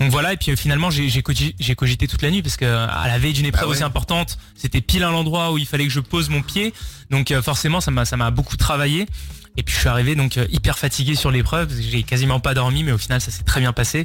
Donc 0.00 0.10
voilà, 0.10 0.32
et 0.34 0.36
puis 0.36 0.50
euh, 0.52 0.56
finalement 0.56 0.90
j'ai 0.90 1.08
j'ai 1.08 1.22
cogité, 1.22 1.54
j'ai 1.58 1.74
cogité 1.74 2.06
toute 2.06 2.20
la 2.22 2.30
nuit 2.30 2.42
parce 2.42 2.56
que 2.56 2.64
euh, 2.66 2.86
à 2.86 3.08
la 3.08 3.18
veille 3.18 3.32
d'une 3.32 3.46
épreuve 3.46 3.62
Bah 3.64 3.68
ouais. 3.70 3.74
aussi 3.76 3.82
importante, 3.82 4.36
c'était 4.54 4.80
pile 4.82 5.02
à 5.02 5.10
l'endroit 5.10 5.52
où 5.52 5.58
il 5.58 5.66
fallait 5.66 5.84
que 5.86 5.92
je 5.92 6.00
pose 6.00 6.28
mon 6.28 6.42
pied. 6.42 6.74
Donc 7.10 7.30
euh, 7.30 7.40
forcément 7.40 7.80
ça 7.80 7.90
m'a 7.90 8.04
ça 8.04 8.16
m'a 8.18 8.30
beaucoup 8.30 8.56
travaillé. 8.58 9.06
Et 9.58 9.62
puis 9.62 9.74
je 9.74 9.80
suis 9.80 9.88
arrivé 9.88 10.14
donc 10.14 10.36
euh, 10.36 10.46
hyper 10.50 10.78
fatigué 10.78 11.14
sur 11.14 11.30
l'épreuve, 11.30 11.68
parce 11.68 11.80
que 11.80 11.86
j'ai 11.86 12.02
quasiment 12.02 12.40
pas 12.40 12.52
dormi, 12.52 12.82
mais 12.84 12.92
au 12.92 12.98
final 12.98 13.22
ça 13.22 13.30
s'est 13.30 13.42
très 13.44 13.60
bien 13.60 13.72
passé. 13.72 14.04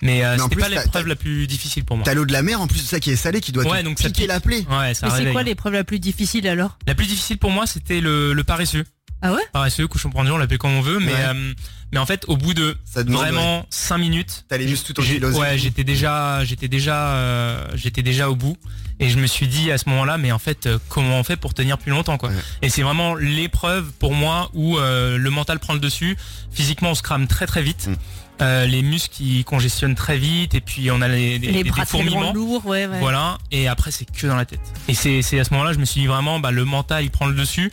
Mais, 0.00 0.24
euh, 0.24 0.32
Mais 0.36 0.42
c'était 0.42 0.54
plus, 0.56 0.62
pas 0.62 0.68
l'épreuve 0.68 0.90
t'as- 1.02 1.08
la 1.08 1.16
plus 1.16 1.46
difficile 1.48 1.84
pour 1.84 1.96
moi. 1.96 2.04
T'as 2.04 2.14
l'eau 2.14 2.24
de 2.24 2.32
la 2.32 2.42
mer 2.42 2.60
en 2.60 2.66
plus 2.68 2.80
de 2.80 2.86
ça 2.86 2.98
qui 3.00 3.10
est 3.10 3.16
salé 3.16 3.40
qui 3.40 3.50
doit 3.52 3.64
Ouais, 3.66 3.80
te 3.80 3.84
donc 3.84 3.98
ça 4.00 4.10
pique. 4.10 4.26
la 4.28 4.38
plaie. 4.40 4.64
Ouais, 4.70 4.94
ça 4.94 5.08
Mais 5.08 5.24
c'est 5.24 5.32
quoi 5.32 5.42
l'épreuve 5.42 5.72
la 5.74 5.82
plus 5.84 5.98
difficile 5.98 6.46
alors? 6.48 6.76
La 6.86 6.94
plus 6.94 7.06
difficile 7.06 7.38
pour 7.38 7.50
moi 7.50 7.66
c'était 7.66 8.00
le, 8.00 8.32
le 8.32 8.44
paresseux. 8.44 8.84
Ah 9.22 9.32
ouais? 9.32 9.40
Paresseux, 9.52 9.86
couchon 9.86 10.10
pendu, 10.10 10.30
on 10.30 10.36
l'appelle 10.36 10.58
comme 10.58 10.72
on 10.74 10.80
veut, 10.80 10.98
mais 10.98 11.12
Ouais. 11.12 11.24
euh, 11.26 11.52
mais 11.92 11.98
en 11.98 12.06
fait 12.06 12.24
au 12.28 12.36
bout 12.36 12.54
de 12.54 12.76
Ça 12.84 13.04
demande, 13.04 13.22
ouais. 13.22 13.30
vraiment 13.30 13.66
5 13.70 13.98
minutes, 13.98 14.44
T'as 14.48 14.56
les 14.58 14.66
muscles 14.66 14.92
tout 14.92 15.02
J'ai- 15.02 15.12
ankylosés. 15.14 15.38
Ouais, 15.38 15.58
j'étais 15.58 15.84
déjà, 15.84 16.44
j'étais 16.44 16.68
déjà, 16.68 17.08
euh, 17.14 17.64
j'étais 17.74 18.02
déjà 18.02 18.28
au 18.30 18.34
bout, 18.34 18.56
et 18.98 19.08
je 19.08 19.18
me 19.18 19.26
suis 19.26 19.46
dit 19.46 19.70
à 19.70 19.78
ce 19.78 19.88
moment-là, 19.90 20.18
mais 20.18 20.32
en 20.32 20.38
fait, 20.38 20.66
euh, 20.66 20.78
comment 20.88 21.18
on 21.20 21.24
fait 21.24 21.36
pour 21.36 21.54
tenir 21.54 21.78
plus 21.78 21.90
longtemps, 21.92 22.18
quoi? 22.18 22.30
Ouais. 22.30 22.34
Et 22.62 22.68
c'est 22.68 22.82
vraiment 22.82 23.14
l'épreuve 23.14 23.90
pour 23.98 24.14
moi 24.14 24.50
où 24.54 24.78
euh, 24.78 25.16
le 25.18 25.30
mental 25.30 25.58
prend 25.60 25.74
le 25.74 25.80
dessus. 25.80 26.16
Physiquement, 26.50 26.90
on 26.90 26.94
se 26.94 27.02
crame 27.02 27.26
très 27.28 27.46
très 27.46 27.62
vite. 27.62 27.86
Mm. 27.88 27.94
Euh, 28.40 28.66
les 28.66 28.82
muscles 28.82 29.14
qui 29.14 29.44
congestionnent 29.44 29.94
très 29.94 30.18
vite, 30.18 30.54
et 30.56 30.60
puis 30.60 30.90
on 30.90 31.00
a 31.00 31.06
les, 31.06 31.38
les, 31.38 31.52
Les 31.52 31.62
des 31.62 31.70
bras 31.70 31.86
tellement 31.86 32.10
fourmillements. 32.10 32.32
lourds, 32.32 32.66
ouais, 32.66 32.86
ouais. 32.86 32.98
Voilà, 32.98 33.38
et 33.52 33.68
après 33.68 33.92
c'est 33.92 34.04
que 34.10 34.26
dans 34.26 34.34
la 34.34 34.46
tête. 34.46 34.58
Et 34.88 34.94
c'est 34.94 35.22
c'est 35.22 35.38
à 35.38 35.44
ce 35.44 35.52
moment-là, 35.52 35.72
je 35.74 35.78
me 35.78 35.84
suis 35.84 36.00
dit 36.00 36.06
vraiment, 36.08 36.40
bah, 36.40 36.50
le 36.50 36.64
mental 36.64 37.04
il 37.04 37.10
prend 37.10 37.26
le 37.26 37.34
dessus. 37.34 37.70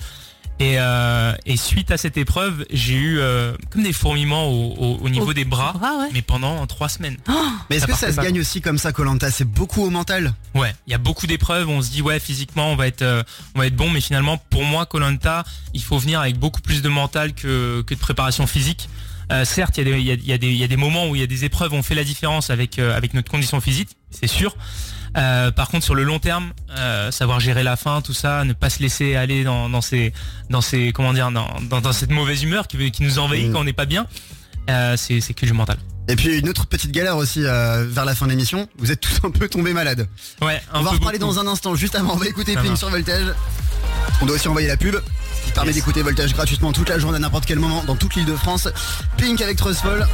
Et, 0.62 0.76
euh, 0.78 1.34
et 1.46 1.56
suite 1.56 1.90
à 1.90 1.96
cette 1.98 2.18
épreuve, 2.18 2.66
j'ai 2.70 2.94
eu 2.96 3.20
euh, 3.20 3.56
comme 3.70 3.84
des 3.84 3.94
fourmillements 3.94 4.48
au, 4.50 4.74
au- 4.78 4.98
au 5.02 5.10
niveau 5.10 5.28
Au- 5.30 5.34
des 5.34 5.46
bras, 5.46 5.72
Bras, 5.72 5.98
ouais. 6.00 6.10
mais 6.12 6.22
pendant 6.22 6.68
trois 6.68 6.90
semaines. 6.90 7.16
Mais 7.70 7.78
est-ce 7.78 7.88
que 7.88 7.94
ça 7.96 8.12
se 8.12 8.16
pas. 8.18 8.24
gagne 8.24 8.40
aussi 8.42 8.60
comme 8.60 8.78
ça 8.78 8.92
Colanta? 8.92 9.32
C'est 9.32 9.46
beaucoup 9.46 9.84
au 9.84 9.90
mental? 9.90 10.34
Ouais, 10.56 10.76
il 10.86 10.92
y 10.92 10.94
a 10.94 10.98
beaucoup 10.98 11.28
d'épreuves. 11.28 11.70
On 11.70 11.82
se 11.82 11.90
dit 11.92 12.02
ouais, 12.02 12.20
physiquement 12.20 12.72
on 12.72 12.76
va 12.76 12.88
être, 12.88 13.04
euh, 13.04 13.24
on 13.56 13.60
va 13.60 13.68
être 13.68 13.76
bon, 13.76 13.90
mais 13.90 14.02
finalement 14.02 14.38
pour 14.50 14.64
moi 14.66 14.86
Colanta, 14.86 15.46
il 15.74 15.82
faut 15.82 15.98
venir 15.98 16.20
avec 16.20 16.38
beaucoup 16.38 16.62
plus 16.62 16.82
de 16.82 16.90
mental 16.90 17.34
que, 17.34 17.82
que 17.84 17.94
de 17.94 18.00
préparation 18.00 18.46
physique. 18.46 18.90
Euh, 19.32 19.46
certes, 19.46 19.78
il 19.78 19.88
y, 19.88 19.92
a 19.92 19.94
des- 19.94 20.00
il 20.02 20.24
y, 20.26 20.30
y 20.30 20.34
a 20.34 20.38
des- 20.38 20.48
il 20.48 20.58
y 20.58 20.64
a 20.64 20.68
des 20.68 20.76
moments 20.76 21.08
où 21.08 21.16
il 21.16 21.22
y 21.22 21.24
a 21.24 21.28
des 21.28 21.46
épreuves 21.46 21.72
où 21.72 21.76
on 21.76 21.84
fait 21.84 21.96
la 21.96 22.04
différence 22.04 22.50
avec 22.50 22.80
euh, 22.80 22.98
avec 22.98 23.14
notre 23.14 23.32
condition 23.32 23.62
physique, 23.62 23.90
c'est 24.12 24.28
sûr. 24.28 24.58
Euh, 25.18 25.52
par 25.52 25.70
contre, 25.70 25.84
sur 25.84 25.96
le 25.96 26.04
long 26.04 26.20
terme, 26.20 26.52
euh, 26.78 27.12
savoir 27.12 27.40
gérer 27.40 27.64
la 27.64 27.76
faim, 27.76 28.02
tout 28.04 28.14
ça, 28.14 28.44
ne 28.44 28.54
pas 28.54 28.70
se 28.70 28.82
laisser 28.82 29.16
aller 29.16 29.44
dans, 29.44 29.70
dans 29.70 29.82
ces, 29.82 30.14
dans 30.50 30.62
ces, 30.62 30.92
comment 30.92 31.14
dire, 31.14 31.32
dans, 31.32 31.48
dans, 31.82 31.92
cette 31.94 32.12
mauvaise 32.12 32.44
humeur 32.44 32.68
qui, 32.68 32.92
qui 32.92 33.04
nous 33.04 33.20
envahit 33.20 33.50
Mm. 33.50 33.54
quand 33.54 33.62
on 33.62 33.64
n'est 33.64 33.74
pas 33.74 33.86
bien, 33.86 34.08
euh, 34.70 34.96
c'est 34.98 35.34
que 35.34 35.46
du 35.46 35.54
mental. 35.54 35.78
Et 36.08 36.16
puis 36.16 36.40
une 36.40 36.50
autre 36.50 36.66
petite 36.66 36.92
galère 36.92 37.18
aussi 37.18 37.46
euh, 37.46 37.86
vers 37.88 38.06
la 38.06 38.16
fin 38.16 38.26
de 38.26 38.32
l'émission. 38.32 38.68
Vous 38.78 38.92
êtes 38.92 39.00
tous 39.00 39.20
un 39.24 39.30
peu 39.30 39.48
tombés 39.48 39.74
malades. 39.74 40.08
Ouais, 40.42 40.60
On 40.74 40.82
va 40.82 40.90
en 40.90 40.94
reparler 40.94 41.20
dans 41.20 41.40
un 41.40 41.46
instant. 41.46 41.76
Juste 41.76 41.96
avant, 41.96 42.14
on 42.14 42.18
va 42.18 42.28
écouter 42.28 42.56
Pink 42.56 42.78
sur 42.78 42.90
Voltage. 42.90 43.34
On 44.22 44.26
doit 44.26 44.36
aussi 44.36 44.48
envoyer 44.48 44.68
la 44.68 44.78
pub. 44.78 44.96
Ce 44.96 45.46
qui 45.46 45.52
permet 45.52 45.72
d'écouter 45.72 46.02
Voltage 46.02 46.34
gratuitement 46.34 46.72
toute 46.74 46.90
la 46.90 46.98
journée 46.98 47.18
à 47.18 47.20
n'importe 47.20 47.46
quel 47.46 47.60
moment 47.60 47.84
dans 47.86 47.96
toute 47.96 48.16
l'île 48.16 48.26
de 48.26 48.36
France. 48.36 48.68
Pink 49.18 49.40
avec 49.42 49.58
Trustful. 49.58 50.06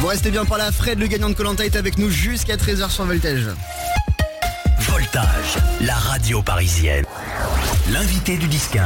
Vous 0.00 0.06
restez 0.06 0.30
bien 0.30 0.44
par 0.44 0.58
là, 0.58 0.70
Fred, 0.70 1.00
le 1.00 1.08
gagnant 1.08 1.28
de 1.28 1.34
Colanta 1.34 1.64
est 1.64 1.74
avec 1.74 1.98
nous 1.98 2.08
jusqu'à 2.08 2.56
13h 2.56 2.88
sur 2.88 3.04
Voltage. 3.04 3.48
Voltage, 4.80 5.58
la 5.80 5.96
radio 5.96 6.40
parisienne. 6.40 7.04
L'invité 7.90 8.36
du 8.36 8.46
10-15. 8.46 8.80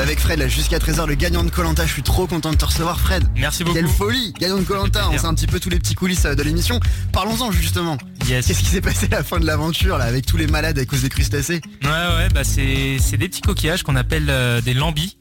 Avec 0.00 0.18
Fred 0.18 0.40
là 0.40 0.48
jusqu'à 0.48 0.78
13h, 0.78 1.06
le 1.06 1.14
gagnant 1.14 1.44
de 1.44 1.50
Colanta. 1.50 1.86
Je 1.86 1.92
suis 1.92 2.02
trop 2.02 2.26
content 2.26 2.50
de 2.50 2.56
te 2.56 2.64
recevoir, 2.64 2.98
Fred. 2.98 3.22
Merci 3.36 3.62
beaucoup. 3.62 3.76
Quelle 3.76 3.86
folie 3.86 4.32
Gagnant 4.40 4.58
de 4.58 4.64
Colanta, 4.64 5.10
on 5.10 5.18
sait 5.18 5.26
un 5.26 5.34
petit 5.34 5.46
peu 5.46 5.60
tous 5.60 5.70
les 5.70 5.78
petits 5.78 5.94
coulisses 5.94 6.24
euh, 6.24 6.34
de 6.34 6.42
l'émission. 6.42 6.80
Parlons-en 7.12 7.52
justement. 7.52 7.96
Yes. 8.26 8.46
Qu'est-ce 8.46 8.60
qui 8.60 8.70
s'est 8.70 8.80
passé 8.80 9.06
à 9.12 9.16
la 9.16 9.22
fin 9.22 9.38
de 9.38 9.46
l'aventure 9.46 9.96
là 9.96 10.04
avec 10.04 10.26
tous 10.26 10.38
les 10.38 10.48
malades 10.48 10.78
à 10.78 10.84
cause 10.86 11.02
des 11.02 11.08
crustacés? 11.08 11.60
Ouais 11.84 11.88
ouais 11.88 12.28
bah 12.34 12.42
c'est 12.42 12.96
c'est 13.00 13.16
des 13.16 13.28
petits 13.28 13.42
coquillages 13.42 13.82
qu'on 13.82 13.96
appelle 13.96 14.26
euh, 14.28 14.60
des 14.60 14.74
lambis 14.74 15.16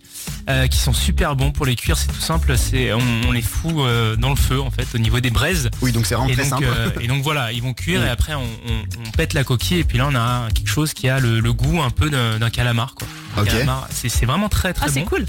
euh, 0.49 0.67
qui 0.67 0.77
sont 0.77 0.93
super 0.93 1.35
bons 1.35 1.51
pour 1.51 1.65
les 1.65 1.75
cuire 1.75 1.97
c'est 1.97 2.07
tout 2.07 2.19
simple 2.19 2.57
c'est 2.57 2.91
on, 2.93 2.99
on 3.27 3.31
les 3.31 3.41
fout 3.41 3.73
euh, 3.77 4.15
dans 4.15 4.29
le 4.29 4.35
feu 4.35 4.59
en 4.59 4.71
fait 4.71 4.87
au 4.95 4.97
niveau 4.97 5.19
des 5.19 5.29
braises 5.29 5.69
Oui, 5.81 5.91
donc 5.91 6.05
c'est 6.05 6.15
vraiment 6.15 6.29
et 6.29 6.33
très 6.33 6.43
donc, 6.43 6.61
simple. 6.63 6.65
euh, 6.67 6.89
et 6.99 7.07
donc 7.07 7.21
voilà 7.23 7.51
ils 7.51 7.61
vont 7.61 7.73
cuire 7.73 8.03
et 8.03 8.09
après 8.09 8.33
on, 8.33 8.41
on- 8.41 9.07
on 9.07 9.11
pète 9.11 9.33
la 9.33 9.43
coquille 9.43 9.79
et 9.79 9.83
puis 9.83 9.97
là 9.97 10.07
on 10.11 10.15
a 10.15 10.47
quelque 10.53 10.69
chose 10.69 10.93
qui 10.93 11.07
a 11.09 11.19
le, 11.19 11.39
le 11.39 11.53
goût 11.53 11.81
un 11.81 11.89
peu 11.91 12.09
d'un 12.09 12.49
calamar 12.49 12.95
quoi 12.95 13.07
calamar, 13.45 13.87
c'est 13.91 14.09
c'est 14.09 14.25
vraiment 14.25 14.49
très 14.49 14.73
très 14.73 14.87
Ah, 14.87 14.89
c'est 14.91 15.01
bon 15.01 15.05
cool. 15.07 15.25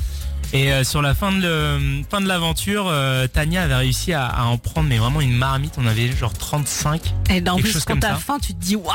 et 0.55 0.73
euh, 0.73 0.83
sur 0.85 1.03
la 1.03 1.15
fin 1.15 1.31
de 1.33 1.41
le- 1.43 2.03
fin 2.11 2.21
de 2.21 2.27
l'aventure 2.29 2.87
euh, 2.89 3.27
Tania 3.27 3.63
avait 3.63 3.75
réussi 3.77 4.13
à, 4.13 4.27
à 4.27 4.45
en 4.45 4.59
prendre 4.59 4.89
mais 4.89 4.99
vraiment 4.99 5.21
une 5.21 5.37
marmite 5.37 5.75
on 5.79 5.87
avait 5.87 6.11
genre 6.17 6.33
35 6.33 7.01
Et 7.31 7.41
en 7.49 7.57
Quelque 7.57 7.61
plus, 7.63 7.73
chose 7.73 7.85
quand 7.85 7.99
t'as 8.01 8.17
faim, 8.17 8.39
tu 8.41 8.55
te 8.55 8.61
dis, 8.65 8.77
waouh, 8.77 8.95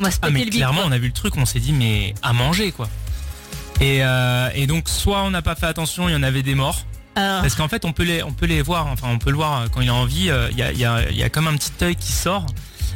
on 0.00 0.04
va 0.04 0.10
se 0.10 0.18
Ah 0.22 0.26
péter 0.28 0.38
mais 0.38 0.44
le 0.44 0.50
clairement 0.50 0.80
quoi. 0.82 0.88
on 0.90 0.92
a 0.92 0.98
vu 0.98 1.06
le 1.08 1.12
truc, 1.12 1.36
on 1.36 1.44
s'est 1.46 1.58
dit 1.60 1.72
mais 1.72 2.14
à 2.22 2.32
manger 2.32 2.70
quoi. 2.72 2.88
Et, 3.80 4.02
euh, 4.02 4.48
et 4.54 4.66
donc 4.66 4.88
soit 4.88 5.22
on 5.22 5.30
n'a 5.30 5.42
pas 5.42 5.54
fait 5.54 5.66
attention, 5.66 6.08
il 6.08 6.12
y 6.12 6.16
en 6.16 6.22
avait 6.22 6.42
des 6.42 6.54
morts. 6.54 6.84
Ah. 7.16 7.38
Parce 7.42 7.54
qu'en 7.54 7.68
fait 7.68 7.84
on 7.84 7.92
peut 7.92 8.04
les 8.04 8.22
on 8.22 8.32
peut 8.32 8.46
les 8.46 8.62
voir, 8.62 8.86
enfin 8.86 9.08
on 9.10 9.18
peut 9.18 9.30
le 9.30 9.36
voir 9.36 9.62
euh, 9.62 9.66
quand 9.72 9.80
il 9.80 9.88
a 9.88 9.94
envie, 9.94 10.30
euh, 10.30 10.48
il 10.52 10.58
y, 10.58 10.62
a, 10.62 10.72
il 10.72 10.78
y, 10.78 10.84
a, 10.84 11.10
il 11.10 11.16
y 11.16 11.22
a 11.22 11.28
comme 11.28 11.46
un 11.48 11.56
petit 11.56 11.72
œil 11.82 11.96
qui 11.96 12.12
sort. 12.12 12.46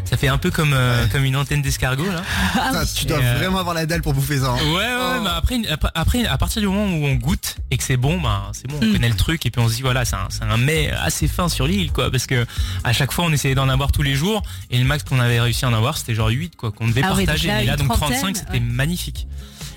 Ça 0.04 0.16
fait 0.18 0.28
un 0.28 0.36
peu 0.36 0.50
comme 0.50 0.74
euh, 0.74 1.04
Ouais. 1.04 1.08
comme 1.10 1.24
une 1.24 1.36
antenne 1.36 1.62
d'escargot 1.62 2.04
là. 2.04 2.22
Ah 2.56 2.82
tu 2.94 3.06
dois 3.06 3.18
Et, 3.18 3.24
euh, 3.24 3.34
vraiment 3.38 3.58
avoir 3.60 3.74
la 3.74 3.86
dalle 3.86 4.02
pour 4.02 4.12
bouffer 4.12 4.38
ça. 4.40 4.50
hein. 4.50 4.56
Ouais, 4.56 4.72
ouais, 4.74 4.80
ouais, 4.80 5.18
Oh. 5.20 5.24
bah 5.24 5.34
après, 5.38 5.60
après, 5.70 5.88
après, 5.94 6.26
à 6.26 6.36
partir 6.36 6.60
du 6.60 6.68
moment 6.68 6.84
où 6.84 7.06
on 7.06 7.14
goûte 7.14 7.56
et 7.70 7.78
que 7.78 7.84
c'est 7.84 7.96
bon, 7.96 8.20
bah, 8.20 8.50
c'est 8.52 8.66
bon, 8.68 8.78
on 8.82 8.84
Mm. 8.86 8.92
connaît 8.92 9.08
le 9.08 9.16
truc 9.16 9.46
et 9.46 9.50
puis 9.50 9.62
on 9.62 9.68
se 9.68 9.76
dit 9.76 9.82
voilà, 9.82 10.04
c'est 10.04 10.16
un, 10.16 10.26
c'est 10.28 10.42
un 10.42 10.56
mets 10.58 10.90
assez 10.90 11.28
fin 11.28 11.48
sur 11.48 11.66
l'île, 11.66 11.92
quoi, 11.92 12.10
parce 12.10 12.26
que 12.26 12.44
à 12.84 12.92
chaque 12.92 13.12
fois 13.12 13.24
on 13.24 13.32
essayait 13.32 13.54
d'en 13.54 13.68
avoir 13.70 13.90
tous 13.92 14.02
les 14.02 14.14
jours 14.14 14.42
et 14.70 14.78
le 14.78 14.84
max 14.84 15.02
qu'on 15.04 15.20
avait 15.20 15.40
réussi 15.40 15.64
à 15.64 15.68
en 15.68 15.72
avoir, 15.74 15.96
c'était 15.96 16.14
genre 16.14 16.28
8, 16.28 16.56
quoi, 16.56 16.72
qu'on 16.72 16.88
devait 16.88 17.02
Ah 17.04 17.08
partager. 17.08 17.48
donc 17.48 17.54
là, 17.56 17.60
Mais 17.60 17.66
là, 17.66 17.72
une 17.72 17.78
donc 17.86 17.96
trentaine, 17.96 18.18
35, 18.20 18.36
c'était 18.36 18.52
ouais. 18.52 18.60
magnifique. 18.60 19.26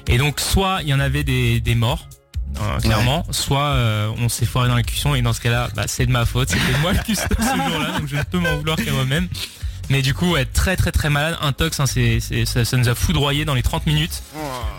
Et 0.08 0.18
donc, 0.18 0.40
soit 0.40 0.80
il 0.82 0.88
y 0.90 0.94
en 0.94 1.00
avait 1.00 1.24
des, 1.24 1.60
des 1.60 1.76
morts. 1.76 2.08
euh, 2.62 2.80
clairement, 2.80 3.26
soit 3.32 3.66
euh, 3.74 4.12
on 4.18 4.30
s'est 4.30 4.46
foiré 4.46 4.70
dans 4.70 4.76
la 4.76 4.84
cuisson 4.84 5.14
et 5.16 5.22
dans 5.22 5.34
ce 5.34 5.42
cas-là, 5.42 5.70
bah, 5.76 5.84
c'est 5.88 6.06
de 6.06 6.12
ma 6.12 6.26
faute, 6.26 6.50
c'était 6.50 6.78
moi 6.82 6.94
le 6.94 7.00
cuistot 7.00 7.36
ce 7.40 7.44
jour-là, 7.70 8.00
donc 8.00 8.08
je 8.08 8.16
ne 8.16 8.24
peux 8.24 8.40
m'en 8.40 8.56
vouloir 8.58 8.78
qu'à 8.78 8.92
moi-même. 8.94 9.28
Mais 9.90 10.02
du 10.02 10.14
coup, 10.14 10.32
ouais, 10.32 10.46
très 10.46 10.76
très 10.76 10.92
très 10.92 11.10
malade, 11.10 11.38
intox, 11.42 11.80
hein, 11.80 11.86
c'est, 11.86 12.20
ça, 12.46 12.66
ça 12.66 12.78
nous 12.78 12.90
a 12.90 12.96
foudroyé 12.96 13.46
dans 13.46 13.54
les 13.54 13.64
30 13.64 13.86
minutes. 13.86 14.24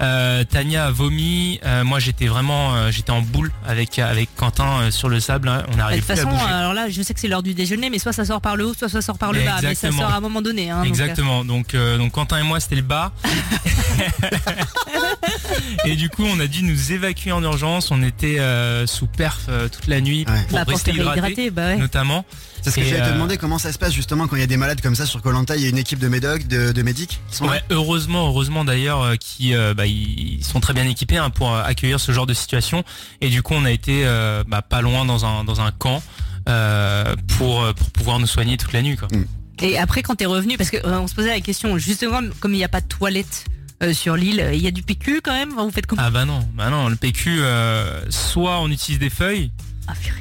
Euh, 0.03 0.45
Tania 0.45 0.87
a 0.87 0.91
vomi. 0.91 1.59
Euh, 1.65 1.85
moi, 1.85 1.99
j'étais 2.01 2.27
vraiment, 2.27 2.75
euh, 2.75 2.91
j'étais 2.91 3.13
en 3.13 3.23
boule 3.23 3.51
avec 3.67 3.99
avec 3.99 4.29
Quentin 4.37 4.81
euh, 4.83 4.91
sur 4.91 5.09
le 5.09 5.21
sable. 5.21 5.49
hein. 5.49 5.63
On 5.69 5.71
Bah, 5.71 5.73
de 5.73 5.77
n'arrivait 5.79 6.01
toute 6.01 6.07
plus 6.07 6.13
à 6.21 6.25
façon, 6.25 6.29
bouger. 6.31 6.53
alors 6.53 6.75
là, 6.75 6.89
je 6.91 7.03
sais 7.03 7.15
que 7.15 7.21
c'est 7.21 7.29
l'heure 7.29 7.43
du 7.43 7.55
déjeuner, 7.55 7.89
mais 7.89 7.99
soit 7.99 8.13
ça 8.13 8.25
sort 8.25 8.41
par 8.41 8.57
le 8.57 8.67
haut, 8.67 8.75
soit 8.75 8.89
ça 8.89 9.01
sort 9.01 9.19
par 9.19 9.33
le 9.33 9.41
bas. 9.41 9.57
Mais 9.57 9.63
ça 9.63 9.71
Exactement. 9.89 10.03
sort 10.03 10.13
à 10.13 10.17
un 10.17 10.21
moment 10.21 10.43
donné. 10.43 10.71
Hein, 10.71 10.83
Exactement. 10.85 11.45
Donc, 11.45 11.75
euh, 11.75 11.97
donc 11.99 12.13
Quentin 12.13 12.39
et 12.39 12.43
moi, 12.43 12.61
c'était 12.61 12.77
le 12.77 12.83
bas. 12.83 13.13
et 15.85 15.97
du 15.97 16.11
coup, 16.11 16.25
on 16.25 16.41
a 16.41 16.47
dû 16.47 16.63
nous 16.63 16.93
évacuer 16.93 17.33
en 17.33 17.43
urgence. 17.43 17.91
On 17.91 18.03
était 18.03 18.39
euh, 18.39 18.87
sous 18.87 19.07
perf 19.07 19.41
euh, 19.49 19.69
toute 19.69 19.87
la 19.87 20.01
nuit 20.01 20.25
Ouais. 20.29 20.43
pour 20.49 20.59
bah, 20.59 20.65
pour 20.65 20.75
rester 20.75 20.93
hydraté, 20.93 21.51
bah 21.51 21.67
ouais. 21.67 21.77
notamment. 21.77 22.25
C'est 22.67 22.81
ce 22.81 22.85
que 22.85 22.91
j'allais 22.91 23.03
te 23.03 23.11
euh, 23.11 23.13
demander 23.13 23.37
comment 23.37 23.59
ça 23.59 23.73
se 23.73 23.79
passe 23.79 23.93
justement 23.93 24.27
quand 24.27 24.35
il 24.35 24.41
y 24.41 24.43
a 24.43 24.49
des 24.49 24.57
malades 24.57 24.81
comme 24.81 24.97
ça 24.97 25.07
sur 25.07 25.23
Colanta. 25.23 25.55
Il 25.57 25.63
y 25.63 25.67
a 25.67 25.69
une 25.69 25.79
équipe 25.79 26.01
de 26.01 26.09
médocs, 26.09 26.49
de, 26.49 26.73
de 26.73 26.83
médics 26.83 27.21
qui 27.31 27.37
sont 27.37 27.45
là. 27.45 27.53
Ouais, 27.53 27.63
heureusement, 27.71 28.27
heureusement 28.27 28.65
d'ailleurs, 28.65 29.03
euh, 29.03 29.15
qui 29.15 29.55
euh, 29.55 29.73
bah, 29.73 29.87
ils 29.87 30.45
sont 30.45 30.59
très 30.59 30.75
bien 30.75 30.85
équipés 30.85 31.19
hein, 31.19 31.31
pour 31.31 31.55
accueillir 31.55 32.01
ce 32.01 32.11
genre 32.11 32.27
de 32.27 32.35
situation. 32.35 32.83
Et 33.21 33.29
du 33.29 33.43
coup, 33.43 33.55
on 33.55 33.65
a 33.65 33.71
été 33.71 34.03
euh, 34.05 34.43
bah, 34.49 34.63
pas 34.63 34.81
loin 34.83 35.05
dans 35.05 35.25
un 35.25 35.45
dans 35.45 35.61
un 35.61 35.71
camp 35.71 36.03
euh, 36.49 37.15
pour 37.39 37.73
pour 37.75 37.91
pouvoir 37.91 38.19
nous 38.19 38.27
soigner 38.27 38.57
toute 38.57 38.73
la 38.73 38.83
nuit. 38.83 38.97
Quoi. 38.97 39.07
Et 39.63 39.79
après, 39.79 40.03
quand 40.03 40.17
t'es 40.17 40.27
revenu, 40.27 40.57
parce 40.59 40.71
que 40.71 40.77
euh, 40.77 40.99
on 41.01 41.07
se 41.07 41.15
posait 41.15 41.31
la 41.31 41.41
question, 41.41 41.79
justement, 41.79 42.21
comme 42.41 42.53
il 42.53 42.59
n'y 42.59 42.65
a 42.65 42.69
pas 42.69 42.81
de 42.81 42.89
toilette 42.89 43.47
euh, 43.83 43.95
sur 43.95 44.17
l'île, 44.17 44.51
il 44.53 44.61
y 44.61 44.67
a 44.67 44.71
du 44.71 44.83
PQ 44.83 45.21
quand 45.23 45.33
même? 45.33 45.51
Vous 45.51 45.71
faites 45.71 45.87
comment? 45.87 46.03
Ah 46.05 46.11
bah 46.11 46.25
non, 46.25 46.41
bah 46.55 46.69
non, 46.69 46.89
le 46.89 46.97
PQ, 46.97 47.39
euh, 47.41 48.03
soit 48.11 48.61
on 48.61 48.71
utilise 48.71 48.99
des 48.99 49.11
feuilles. 49.11 49.51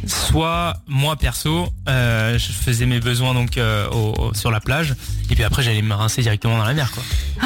Soit 0.08 0.76
moi 0.88 1.16
perso, 1.16 1.68
euh, 1.88 2.38
je 2.38 2.52
faisais 2.52 2.86
mes 2.86 3.00
besoins 3.00 3.34
donc 3.34 3.58
euh, 3.58 3.88
au- 3.90 4.14
au- 4.30 4.34
sur 4.34 4.52
la 4.52 4.60
plage, 4.60 4.96
et 5.30 5.36
puis 5.36 5.44
après 5.44 5.64
j'allais 5.64 5.82
me 5.82 5.94
rincer 5.94 6.22
directement 6.22 6.58
dans 6.58 6.66
la 6.66 6.74
mer 6.74 6.92
quoi. 6.92 7.04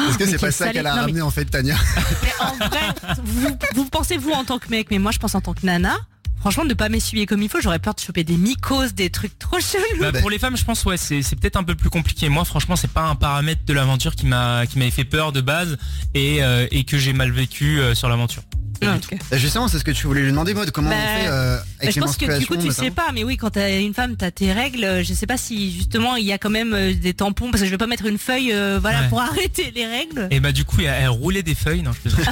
Est-ce 0.08 0.18
que 0.18 0.26
c'est 0.26 0.38
pas 0.38 0.50
ça 0.50 0.72
qu'elle 0.72 0.86
a 0.86 0.90
Non, 0.90 0.96
mais- 0.96 1.00
ramené 1.02 1.22
en 1.22 1.30
fait, 1.30 1.44
Tania 1.46 1.76
Mais 2.22 2.32
en 2.40 2.54
vrai, 2.68 3.16
vous, 3.24 3.48
vous 3.74 3.84
pensez 3.86 4.16
vous 4.16 4.30
en 4.32 4.44
tant 4.44 4.58
que 4.58 4.68
mec, 4.70 4.88
mais 4.90 4.98
moi 4.98 5.12
je 5.12 5.18
pense 5.18 5.34
en 5.34 5.40
tant 5.40 5.54
que 5.54 5.64
nana. 5.64 5.96
Franchement, 6.40 6.64
ne 6.64 6.72
pas 6.72 6.88
m'essuyer 6.88 7.26
comme 7.26 7.42
il 7.42 7.50
faut, 7.50 7.60
j'aurais 7.60 7.78
peur 7.80 7.92
de 7.94 8.00
choper 8.00 8.24
des 8.24 8.38
mycoses, 8.38 8.94
des 8.94 9.10
trucs 9.10 9.38
trop 9.38 9.60
chelous. 9.60 10.00
Bah, 10.00 10.10
bah- 10.10 10.20
pour 10.20 10.30
les 10.30 10.38
femmes, 10.38 10.56
je 10.56 10.64
pense 10.64 10.82
ouais, 10.86 10.96
c'est 10.96 11.20
c'est 11.20 11.36
peut-être 11.36 11.56
un 11.56 11.64
peu 11.64 11.74
plus 11.74 11.90
compliqué. 11.90 12.30
Moi, 12.30 12.46
franchement, 12.46 12.76
c'est 12.76 12.90
pas 12.90 13.02
un 13.02 13.14
paramètre 13.14 13.60
de 13.66 13.72
l'aventure 13.74 14.14
qui 14.16 14.24
m'a 14.24 14.64
qui 14.66 14.78
m'avait 14.78 14.90
fait 14.90 15.04
peur 15.04 15.32
de 15.32 15.42
base 15.42 15.76
et 16.14 16.42
euh, 16.42 16.66
et 16.70 16.84
que 16.84 16.96
j'ai 16.96 17.12
mal 17.12 17.30
vécu 17.30 17.78
euh, 17.78 17.94
sur 17.94 18.08
l'aventure. 18.08 18.42
Ah. 18.82 18.96
Bah, 19.30 19.36
Justement, 19.36 19.68
c'est 19.68 19.78
ce 19.78 19.84
que 19.84 19.90
tu 19.90 20.06
voulais 20.06 20.22
lui 20.22 20.30
demander, 20.30 20.54
Maud. 20.54 20.70
Comment 20.70 20.90
Bah, 20.90 20.96
on 20.96 21.20
fait 21.20 21.26
euh, 21.28 21.56
Bah, 21.56 21.62
avec 21.80 21.90
je 21.94 22.00
les 22.00 22.06
pense 22.06 22.16
que 22.16 22.38
du 22.38 22.46
coup 22.46 22.56
tu 22.56 22.70
sais 22.72 22.90
pas, 22.90 23.10
mais 23.12 23.24
oui, 23.24 23.36
quand 23.36 23.50
t'as 23.50 23.78
une 23.80 23.92
femme, 23.94 24.16
t'as 24.16 24.30
tes 24.30 24.52
règles. 24.52 24.84
euh, 24.84 25.02
Je 25.04 25.12
sais 25.14 25.26
pas 25.26 25.36
si 25.36 25.72
justement 25.72 26.16
il 26.16 26.24
y 26.24 26.32
a 26.32 26.38
quand 26.38 26.50
même 26.50 26.72
euh, 26.74 26.94
des 26.94 27.12
tampons, 27.14 27.50
parce 27.50 27.60
que 27.60 27.66
je 27.66 27.70
vais 27.70 27.78
pas 27.78 27.86
mettre 27.86 28.06
une 28.06 28.18
feuille, 28.18 28.52
euh, 28.52 28.78
voilà, 28.80 29.02
Ouais. 29.02 29.08
pour 29.08 29.20
arrêter 29.20 29.72
les 29.74 29.86
règles. 29.86 30.28
Et 30.30 30.40
bah 30.40 30.52
du 30.52 30.64
coup, 30.64 30.76
elle, 30.80 30.86
elle 31.02 31.08
roulait 31.08 31.42
des 31.42 31.54
feuilles. 31.54 31.82
Non, 31.82 31.92
je 31.92 32.00
plaisante. 32.00 32.24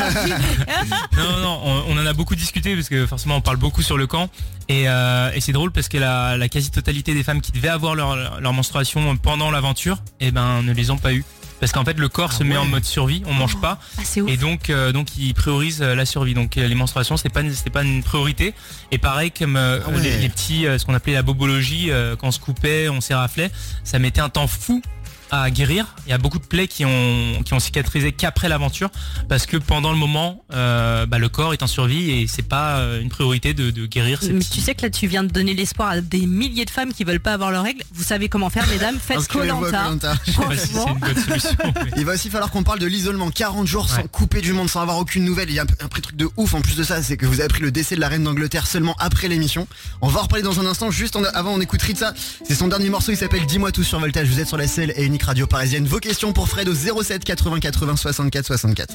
non, 1.17 1.23
non, 1.33 1.40
non, 1.40 1.61
on, 1.64 1.85
on 1.97 1.99
en 2.02 2.07
a 2.07 2.12
beaucoup 2.12 2.35
discuté 2.35 2.75
parce 2.75 2.88
que 2.88 3.07
forcément 3.07 3.37
on 3.37 3.40
parle 3.40 3.57
beaucoup 3.59 3.83
sur 3.83 3.97
le 3.99 4.07
camp 4.07 4.31
et, 4.69 4.85
euh, 4.88 5.31
et 5.35 5.40
c'est 5.40 5.52
drôle 5.52 5.71
parce 5.73 5.88
que 5.88 5.99
la, 5.99 6.37
la 6.37 6.49
quasi-totalité 6.49 7.14
des 7.14 7.23
femmes 7.23 7.40
qui 7.40 7.52
devaient 7.52 7.69
avoir 7.69 7.95
leur, 7.95 8.40
leur 8.40 8.52
menstruation 8.52 9.17
pendant 9.17 9.50
l'aventure, 9.50 9.99
eh 10.21 10.31
ben 10.31 10.62
ne 10.62 10.73
les 10.73 10.90
ont 10.90 10.99
pas 10.99 11.12
eu 11.14 11.25
parce 11.61 11.73
qu'en 11.73 11.85
fait 11.85 11.99
le 11.99 12.09
corps 12.09 12.31
Ah 12.33 12.38
se 12.38 12.45
met 12.45 12.57
en 12.57 12.65
mode 12.65 12.85
survie, 12.85 13.23
on 13.27 13.35
mange 13.35 13.61
pas 13.61 13.79
Ah, 13.99 14.03
et 14.27 14.37
donc 14.37 14.71
euh, 14.71 14.93
donc 14.93 15.17
ils 15.17 15.35
priorisent 15.35 15.83
euh, 15.83 15.95
la 15.95 16.07
survie. 16.07 16.35
Donc 16.35 16.57
euh, 16.57 16.67
les 16.69 16.75
menstruations 16.75 17.17
c'est 17.17 17.29
pas 17.29 17.43
c'était 17.53 17.71
pas 17.71 17.83
une 17.83 18.03
priorité 18.03 18.55
et 18.93 18.99
pareil 18.99 19.31
comme 19.31 19.57
euh, 19.57 19.81
Ah 19.85 19.91
ouais. 19.91 20.00
les, 20.00 20.19
les 20.19 20.29
petits 20.29 20.67
euh, 20.67 20.79
ce 20.79 20.85
qu'on 20.87 20.95
appelait 20.95 21.15
la 21.15 21.23
bobologie 21.23 21.91
euh, 21.91 22.17
quand 22.17 22.29
on 22.29 22.33
se 22.33 22.41
coupait, 22.41 22.88
on 22.88 23.00
s'éraflait, 23.00 23.50
ça 23.85 23.99
mettait 23.99 24.21
un 24.21 24.29
temps 24.29 24.47
fou 24.47 24.83
à 25.30 25.50
guérir. 25.50 25.94
Il 26.06 26.11
y 26.11 26.12
a 26.12 26.18
beaucoup 26.18 26.38
de 26.38 26.44
plaies 26.44 26.68
qui 26.68 26.85
ont 26.85 27.42
qui 27.44 27.54
ont 27.54 27.61
cicatrisé 27.61 28.12
qu'après 28.12 28.49
l'aventure 28.49 28.90
parce 29.28 29.47
que 29.47 29.56
pendant 29.56 29.90
le 29.92 29.99
moment 29.99 30.44
euh, 30.52 31.06
bah, 31.06 31.18
le 31.18 31.28
corps 31.28 31.52
est 31.52 31.62
en 31.62 31.66
survie 31.66 32.11
et 32.11 32.26
c'est 32.26 32.42
pas 32.49 32.78
euh, 32.78 33.00
une 33.00 33.08
priorité 33.08 33.54
de, 33.54 33.70
de 33.70 33.87
guérir 33.87 34.20
ces 34.23 34.32
Mais 34.32 34.38
petits- 34.40 34.50
tu 34.50 34.61
sais 34.61 34.75
que 34.75 34.82
là 34.82 34.90
tu 34.90 35.06
viens 35.06 35.23
de 35.25 35.30
donner 35.32 35.54
l'espoir 35.54 35.90
à 35.90 36.00
des 36.00 36.26
milliers 36.26 36.64
de 36.64 36.70
femmes 36.70 36.92
qui 36.92 37.04
veulent 37.04 37.20
pas 37.20 37.32
avoir 37.35 37.50
leurs 37.50 37.64
règles. 37.64 37.82
Vous 37.92 38.02
savez 38.04 38.28
comment 38.28 38.50
faire, 38.50 38.66
mesdames, 38.68 38.99
faites 39.00 39.26
Colanta. 39.28 39.90
Si 40.26 40.73
une 40.73 40.99
mais- 41.75 41.90
Il 41.97 42.04
va 42.04 42.14
aussi 42.14 42.30
falloir 42.30 42.50
qu'on 42.50 42.62
parle 42.62 42.78
de 42.78 42.87
l'isolement. 42.87 43.30
40 43.30 43.66
jours 43.66 43.88
sans 43.88 43.99
Ouais. 43.99 44.04
couper 44.11 44.40
du 44.40 44.52
monde, 44.52 44.68
sans 44.68 44.80
avoir 44.80 44.99
aucune 44.99 45.25
nouvelle. 45.25 45.49
Il 45.50 45.54
y 45.54 45.58
a 45.58 45.62
un, 45.62 45.85
un 45.85 45.88
petit 45.88 46.02
truc 46.02 46.16
de 46.16 46.28
ouf 46.37 46.54
en 46.54 46.61
plus 46.61 46.76
de 46.76 46.82
ça, 46.85 47.02
c'est 47.02 47.16
que 47.16 47.26
vous 47.26 47.35
avez 47.35 47.44
appris 47.44 47.62
le 47.62 47.70
décès 47.70 47.97
de 47.97 48.00
la 48.00 48.08
reine 48.08 48.23
d'Angleterre 48.25 48.66
seulement 48.66 48.94
après 48.99 49.28
l'émission. 49.28 49.66
On 50.00 50.08
va 50.08 50.20
en 50.20 50.23
reparler 50.25 50.42
dans 50.42 50.61
un 50.61 50.66
instant. 50.66 50.90
Juste 50.90 51.16
en- 51.16 51.25
avant, 51.25 51.52
on 51.54 51.61
écoute 51.61 51.82
Ritza. 51.82 52.14
C'est 52.47 52.54
son 52.54 52.68
dernier 52.68 52.88
morceau, 52.90 53.12
il 53.12 53.16
s'appelle 53.16 53.44
Dis-moi 53.47 53.73
tout 53.73 53.82
sur 53.85 53.99
Voltage. 54.00 54.28
Vous 54.28 54.40
êtes 54.40 54.49
sur 54.49 54.56
la 54.56 54.68
selle 54.68 54.92
et 54.97 55.08
radio 55.22 55.46
parisienne. 55.46 55.87
Vos 55.87 55.98
questions 55.98 56.32
pour 56.32 56.48
Fred 56.48 56.68
au 56.68 56.75
07 56.75 57.25
80 57.25 57.60
80 57.60 57.96
64 57.96 58.46
64. 58.46 58.94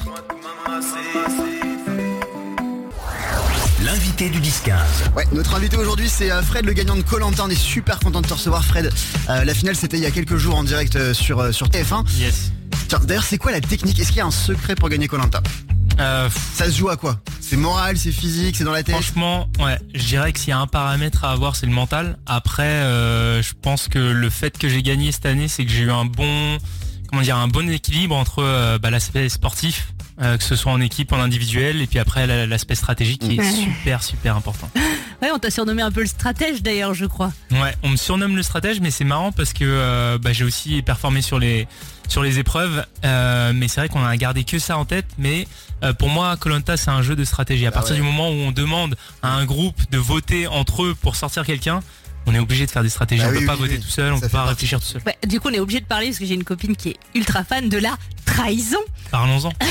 L'invité 3.84 4.30
du 4.30 4.40
10-15. 4.40 5.14
Ouais, 5.16 5.24
notre 5.32 5.54
invité 5.54 5.76
aujourd'hui 5.76 6.08
c'est 6.08 6.30
euh, 6.30 6.42
Fred, 6.42 6.64
le 6.64 6.72
gagnant 6.72 6.96
de 6.96 7.02
Colanta. 7.02 7.44
On 7.44 7.50
est 7.50 7.54
super 7.54 7.98
content 7.98 8.20
de 8.20 8.26
te 8.26 8.34
recevoir, 8.34 8.64
Fred. 8.64 8.90
Euh, 9.28 9.44
la 9.44 9.54
finale 9.54 9.76
c'était 9.76 9.96
il 9.96 10.02
y 10.02 10.06
a 10.06 10.10
quelques 10.10 10.36
jours 10.36 10.56
en 10.56 10.64
direct 10.64 10.96
euh, 10.96 11.14
sur, 11.14 11.52
sur 11.54 11.68
TF1. 11.68 12.04
Yes. 12.18 12.52
Tiens, 12.88 13.00
d'ailleurs, 13.04 13.24
c'est 13.24 13.38
quoi 13.38 13.52
la 13.52 13.60
technique? 13.60 13.98
Est-ce 13.98 14.08
qu'il 14.08 14.18
y 14.18 14.20
a 14.20 14.26
un 14.26 14.30
secret 14.30 14.74
pour 14.74 14.88
gagner 14.88 15.08
Colanta 15.08 15.42
Euh, 16.00 16.28
Ça 16.54 16.66
se 16.70 16.76
joue 16.78 16.88
à 16.88 16.96
quoi 16.96 17.20
C'est 17.40 17.56
moral, 17.56 17.96
c'est 17.96 18.12
physique, 18.12 18.56
c'est 18.56 18.64
dans 18.64 18.72
la 18.72 18.82
tête 18.82 18.94
Franchement, 18.94 19.48
ouais, 19.60 19.78
je 19.94 20.04
dirais 20.04 20.32
que 20.32 20.38
s'il 20.40 20.48
y 20.50 20.52
a 20.52 20.58
un 20.58 20.66
paramètre 20.66 21.24
à 21.24 21.30
avoir, 21.32 21.54
c'est 21.56 21.66
le 21.66 21.72
mental. 21.72 22.18
Après, 22.26 22.62
euh, 22.64 23.42
je 23.42 23.52
pense 23.60 23.88
que 23.88 23.98
le 23.98 24.30
fait 24.30 24.58
que 24.58 24.68
j'ai 24.68 24.82
gagné 24.82 25.12
cette 25.12 25.26
année, 25.26 25.48
c'est 25.48 25.64
que 25.64 25.70
j'ai 25.70 25.82
eu 25.84 25.90
un 25.90 26.04
bon, 26.04 26.58
comment 27.08 27.22
dire, 27.22 27.36
un 27.36 27.48
bon 27.48 27.68
équilibre 27.70 28.16
entre 28.16 28.42
euh, 28.42 28.78
bah, 28.78 28.90
l'aspect 28.90 29.28
sportif, 29.28 29.92
euh, 30.20 30.36
que 30.36 30.44
ce 30.44 30.56
soit 30.56 30.72
en 30.72 30.80
équipe, 30.80 31.12
en 31.12 31.20
individuel, 31.20 31.80
et 31.80 31.86
puis 31.86 31.98
après 31.98 32.26
la- 32.26 32.46
l'aspect 32.46 32.74
stratégique 32.74 33.20
qui 33.22 33.36
est 33.38 33.52
super 33.52 34.02
super 34.02 34.36
important. 34.36 34.70
Ouais, 35.24 35.30
on 35.30 35.38
t'a 35.38 35.50
surnommé 35.50 35.80
un 35.80 35.90
peu 35.90 36.02
le 36.02 36.06
stratège 36.06 36.62
d'ailleurs, 36.62 36.92
je 36.92 37.06
crois. 37.06 37.32
Ouais, 37.50 37.74
on 37.82 37.88
me 37.88 37.96
surnomme 37.96 38.36
le 38.36 38.42
stratège, 38.42 38.80
mais 38.80 38.90
c'est 38.90 39.04
marrant 39.04 39.32
parce 39.32 39.54
que 39.54 39.64
euh, 39.64 40.18
bah, 40.18 40.34
j'ai 40.34 40.44
aussi 40.44 40.82
performé 40.82 41.22
sur 41.22 41.38
les 41.38 41.66
sur 42.08 42.22
les 42.22 42.38
épreuves, 42.38 42.84
euh, 43.06 43.54
mais 43.54 43.66
c'est 43.68 43.80
vrai 43.80 43.88
qu'on 43.88 44.04
a 44.04 44.14
gardé 44.18 44.44
que 44.44 44.58
ça 44.58 44.76
en 44.76 44.84
tête. 44.84 45.06
Mais 45.16 45.48
euh, 45.82 45.94
pour 45.94 46.10
moi, 46.10 46.36
Colanta 46.36 46.76
c'est 46.76 46.90
un 46.90 47.00
jeu 47.00 47.16
de 47.16 47.24
stratégie. 47.24 47.66
À 47.66 47.70
partir 47.70 47.92
ouais. 47.92 48.02
du 48.02 48.06
moment 48.06 48.28
où 48.28 48.34
on 48.34 48.52
demande 48.52 48.96
à 49.22 49.32
un 49.32 49.46
groupe 49.46 49.90
de 49.90 49.96
voter 49.96 50.46
entre 50.46 50.82
eux 50.82 50.94
pour 50.94 51.16
sortir 51.16 51.46
quelqu'un, 51.46 51.80
on 52.26 52.34
est 52.34 52.38
obligé 52.38 52.66
de 52.66 52.70
faire 52.70 52.82
des 52.82 52.88
stratégies. 52.88 53.22
Bah 53.22 53.28
on 53.30 53.32
oui, 53.32 53.40
peut 53.40 53.46
pas 53.46 53.52
oui, 53.54 53.58
voter 53.60 53.74
oui. 53.74 53.80
tout 53.80 53.88
seul, 53.90 54.12
on 54.12 54.16
Ça 54.16 54.22
peut 54.22 54.28
pas 54.28 54.38
partie. 54.38 54.50
réfléchir 54.50 54.80
tout 54.80 54.86
seul. 54.86 55.02
Ouais, 55.06 55.16
du 55.26 55.40
coup, 55.40 55.48
on 55.48 55.52
est 55.52 55.58
obligé 55.60 55.80
de 55.80 55.86
parler 55.86 56.06
parce 56.06 56.18
que 56.18 56.26
j'ai 56.26 56.34
une 56.34 56.44
copine 56.44 56.76
qui 56.76 56.90
est 56.90 56.96
ultra 57.14 57.44
fan 57.44 57.68
de 57.68 57.78
la 57.78 57.96
trahison. 58.24 58.78
Parlons-en. 59.10 59.52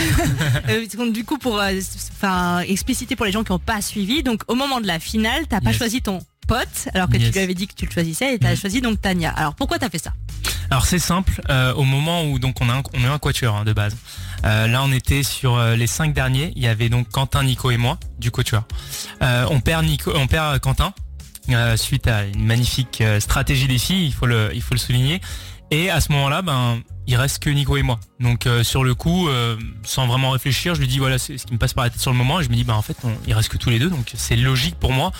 Euh, 0.69 0.85
du 1.11 1.23
coup, 1.25 1.37
pour 1.37 1.59
euh, 1.59 1.71
enfin 2.15 2.59
expliciter 2.61 3.15
pour 3.15 3.25
les 3.25 3.31
gens 3.31 3.43
qui 3.43 3.51
n'ont 3.51 3.59
pas 3.59 3.81
suivi, 3.81 4.23
donc 4.23 4.41
au 4.47 4.55
moment 4.55 4.79
de 4.81 4.87
la 4.87 4.99
finale, 4.99 5.43
t'as 5.49 5.59
pas 5.61 5.73
choisi 5.73 6.01
ton 6.01 6.19
pote 6.47 6.87
alors 6.93 7.07
que 7.09 7.17
Yes. 7.17 7.27
tu 7.27 7.31
lui 7.33 7.39
avais 7.39 7.53
dit 7.53 7.67
que 7.67 7.73
tu 7.73 7.85
le 7.85 7.91
choisissais 7.91 8.33
et 8.35 8.39
t'as 8.39 8.51
Mhm. 8.51 8.57
choisi 8.57 8.81
donc 8.81 9.01
Tania. 9.01 9.31
Alors 9.31 9.55
pourquoi 9.55 9.79
t'as 9.79 9.89
fait 9.89 9.97
ça? 9.99 10.13
Alors 10.69 10.85
c'est 10.85 10.99
simple, 10.99 11.41
euh, 11.49 11.73
au 11.73 11.83
moment 11.83 12.23
où 12.25 12.39
donc 12.39 12.57
on 12.61 12.69
a 12.69 12.73
un, 12.75 12.83
on 12.93 13.01
est 13.01 13.07
un 13.07 13.19
quatuor 13.19 13.55
hein, 13.57 13.63
de 13.65 13.73
base. 13.73 13.95
Euh, 14.45 14.67
là 14.67 14.81
on 14.83 14.91
était 14.91 15.23
sur 15.23 15.55
euh, 15.57 15.75
les 15.75 15.87
cinq 15.87 16.13
derniers, 16.13 16.51
il 16.55 16.63
y 16.63 16.67
avait 16.67 16.89
donc 16.89 17.09
Quentin, 17.09 17.43
Nico 17.43 17.69
et 17.71 17.77
moi 17.77 17.97
du 18.19 18.31
quatuor. 18.31 18.63
Euh, 19.21 19.45
on 19.51 19.59
perd 19.59 19.85
Nico, 19.85 20.11
on 20.15 20.27
perd 20.27 20.59
Quentin 20.59 20.93
euh, 21.49 21.75
suite 21.77 22.07
à 22.07 22.23
une 22.25 22.45
magnifique 22.45 23.01
euh, 23.01 23.19
stratégie 23.19 23.67
des 23.67 23.77
filles, 23.77 24.05
il 24.05 24.13
faut 24.13 24.25
le, 24.25 24.51
il 24.53 24.61
faut 24.61 24.73
le 24.73 24.79
souligner. 24.79 25.19
Et 25.71 25.89
à 25.89 25.99
ce 26.01 26.11
moment-là, 26.11 26.41
ben 26.41 26.79
il 27.07 27.15
reste 27.15 27.43
que 27.43 27.49
Nico 27.49 27.75
et 27.77 27.81
moi. 27.81 27.99
Donc 28.19 28.47
euh, 28.47 28.63
sur 28.63 28.83
le 28.83 28.95
coup, 28.95 29.27
sans 29.83 30.07
vraiment 30.07 30.29
réfléchir, 30.31 30.75
je 30.75 30.79
lui 30.79 30.87
dis 30.87 30.99
voilà 30.99 31.17
c'est 31.17 31.37
ce 31.37 31.45
qui 31.45 31.53
me 31.53 31.57
passe 31.57 31.73
par 31.73 31.83
la 31.83 31.89
tête 31.89 31.99
sur 32.01 32.11
le 32.11 32.17
moment 32.17 32.39
et 32.39 32.43
je 32.43 32.49
me 32.49 32.55
dis 32.55 32.63
bah 32.63 32.75
en 32.75 32.81
fait 32.81 32.95
on- 33.03 33.15
il 33.27 33.33
reste 33.33 33.49
que 33.49 33.57
tous 33.57 33.69
les 33.69 33.79
deux, 33.79 33.89
donc 33.89 34.11
c'est 34.13 34.35
logique 34.35 34.75
pour 34.75 34.91
moi. 34.91 35.11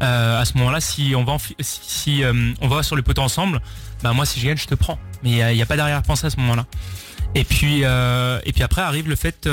À 0.00 0.44
ce 0.44 0.58
moment-là, 0.58 0.80
si 0.80 1.14
on 1.16 1.24
va 1.24 1.36
si, 1.60 2.22
on 2.60 2.68
va 2.68 2.82
sur 2.82 2.96
le 2.96 3.02
poteau 3.02 3.22
ensemble, 3.22 3.60
bah 4.02 4.12
moi 4.12 4.26
si 4.26 4.40
je 4.40 4.46
gagne 4.46 4.56
je 4.56 4.66
te 4.66 4.74
prends 4.74 4.98
mais 5.22 5.30
il 5.30 5.54
n'y 5.54 5.62
a, 5.62 5.66
pas 5.66 5.76
d'arrière-pensée 5.76 6.26
à 6.26 6.30
ce 6.30 6.36
moment-là 6.38 6.66
et 7.34 7.44
puis 7.44 7.82
et 7.82 8.52
puis 8.52 8.62
après 8.62 8.82
arrive 8.82 9.08
le 9.08 9.16
fait 9.16 9.48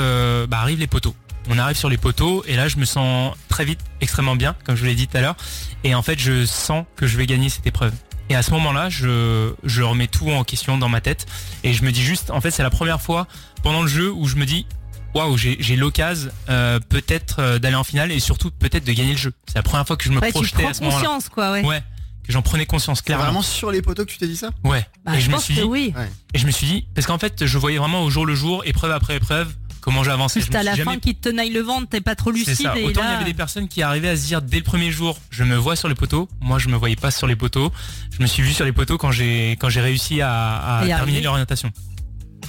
bah 0.48 0.58
arrivent 0.60 0.80
les 0.80 0.88
poteaux 0.88 1.14
on 1.48 1.58
arrive 1.58 1.76
sur 1.76 1.88
les 1.88 1.96
poteaux 1.96 2.44
et 2.46 2.56
là 2.56 2.68
je 2.68 2.76
me 2.76 2.84
sens 2.84 3.34
très 3.48 3.64
vite 3.64 3.80
extrêmement 4.00 4.36
bien 4.36 4.54
comme 4.64 4.74
je 4.76 4.80
vous 4.80 4.86
l'ai 4.86 4.94
dit 4.94 5.08
tout 5.08 5.16
à 5.16 5.20
l'heure 5.20 5.36
et 5.84 5.94
en 5.94 6.02
fait 6.02 6.18
je 6.18 6.44
sens 6.46 6.84
que 6.96 7.06
je 7.06 7.16
vais 7.16 7.26
gagner 7.26 7.48
cette 7.48 7.66
épreuve 7.66 7.92
Et 8.28 8.36
à 8.36 8.42
ce 8.42 8.52
moment-là, 8.52 8.88
je, 8.90 9.54
je 9.64 9.82
remets 9.82 10.06
tout 10.06 10.30
en 10.30 10.44
question 10.44 10.78
dans 10.78 10.88
ma 10.88 11.00
tête 11.00 11.26
et 11.64 11.72
je 11.72 11.82
me 11.82 11.90
dis 11.90 12.00
juste, 12.02 12.30
en 12.30 12.40
fait, 12.40 12.52
c'est 12.52 12.62
la 12.62 12.70
première 12.70 13.00
fois 13.00 13.26
pendant 13.64 13.82
le 13.82 13.88
jeu 13.88 14.08
où 14.12 14.28
je 14.28 14.36
me 14.36 14.46
dis, 14.46 14.66
waouh, 15.14 15.36
j'ai 15.36 15.74
l'occasion 15.76 16.30
euh, 16.48 16.78
peut-être 16.78 17.40
euh, 17.40 17.58
d'aller 17.58 17.74
en 17.74 17.82
finale 17.82 18.12
et 18.12 18.20
surtout 18.20 18.52
peut-être 18.52 18.84
de 18.84 18.92
gagner 18.92 19.12
le 19.14 19.18
jeu. 19.18 19.32
C'est 19.48 19.56
la 19.56 19.64
première 19.64 19.84
fois 19.84 19.96
que 19.96 20.04
je 20.04 20.10
me 20.10 20.20
Ouais, 20.20 20.28
tu 20.28 20.34
projetais 20.34 20.62
prends 20.62 20.70
à 20.70 20.74
ce 20.74 20.82
moment-là. 20.84 21.02
conscience, 21.04 21.28
quoi, 21.28 21.50
ouais. 21.50 21.64
Ouais, 21.64 21.82
que 22.24 22.32
j'en 22.32 22.42
prenais 22.42 22.66
conscience 22.66 22.98
C'est 22.98 23.06
clairement. 23.06 23.24
vraiment 23.24 23.42
sur 23.42 23.72
les 23.72 23.82
poteaux 23.82 24.04
que 24.04 24.10
tu 24.12 24.18
t'es 24.18 24.28
dit 24.28 24.36
ça? 24.36 24.50
Ouais. 24.62 24.86
Bah, 25.04 25.16
et 25.16 25.18
je, 25.18 25.24
je 25.24 25.30
me 25.30 25.34
pense 25.34 25.44
suis 25.46 25.54
que 25.56 25.60
dit, 25.62 25.66
oui. 25.66 25.92
et 26.32 26.38
je 26.38 26.46
me 26.46 26.52
suis 26.52 26.68
dit, 26.68 26.86
parce 26.94 27.08
qu'en 27.08 27.18
fait, 27.18 27.44
je 27.46 27.58
voyais 27.58 27.78
vraiment 27.78 28.04
au 28.04 28.10
jour 28.10 28.26
le 28.26 28.36
jour, 28.36 28.62
épreuve 28.64 28.92
après 28.92 29.16
épreuve, 29.16 29.52
comment 29.80 30.02
Je 30.04 30.10
me 30.10 30.52
t'as 30.52 30.58
suis 30.60 30.66
la 30.66 30.74
jamais 30.74 30.92
fin 30.92 30.98
qui 30.98 31.14
te 31.14 31.28
tenaille 31.28 31.50
le 31.50 31.60
ventre, 31.60 31.88
t'es 31.88 32.00
pas 32.00 32.14
trop 32.14 32.30
lucide 32.30 32.54
ça. 32.54 32.76
et 32.78 32.84
Autant 32.84 33.02
il 33.02 33.10
y 33.10 33.14
avait 33.14 33.24
des 33.24 33.34
personnes 33.34 33.68
qui 33.68 33.82
arrivaient 33.82 34.10
à 34.10 34.16
se 34.16 34.26
dire 34.26 34.42
dès 34.42 34.58
le 34.58 34.64
premier 34.64 34.90
jour, 34.90 35.18
je 35.30 35.44
me 35.44 35.56
vois 35.56 35.76
sur 35.76 35.88
les 35.88 35.94
poteaux. 35.94 36.28
Moi, 36.40 36.58
je 36.58 36.68
me 36.68 36.76
voyais 36.76 36.96
pas 36.96 37.10
sur 37.10 37.26
les 37.26 37.36
poteaux. 37.36 37.72
Je 38.16 38.22
me 38.22 38.26
suis 38.26 38.42
vu 38.42 38.52
sur 38.52 38.64
les 38.64 38.72
poteaux 38.72 38.98
quand 38.98 39.10
j'ai 39.10 39.52
quand 39.60 39.68
j'ai 39.68 39.80
réussi 39.80 40.20
à, 40.20 40.78
à 40.78 40.86
terminer 40.86 41.20
l'orientation. 41.22 41.72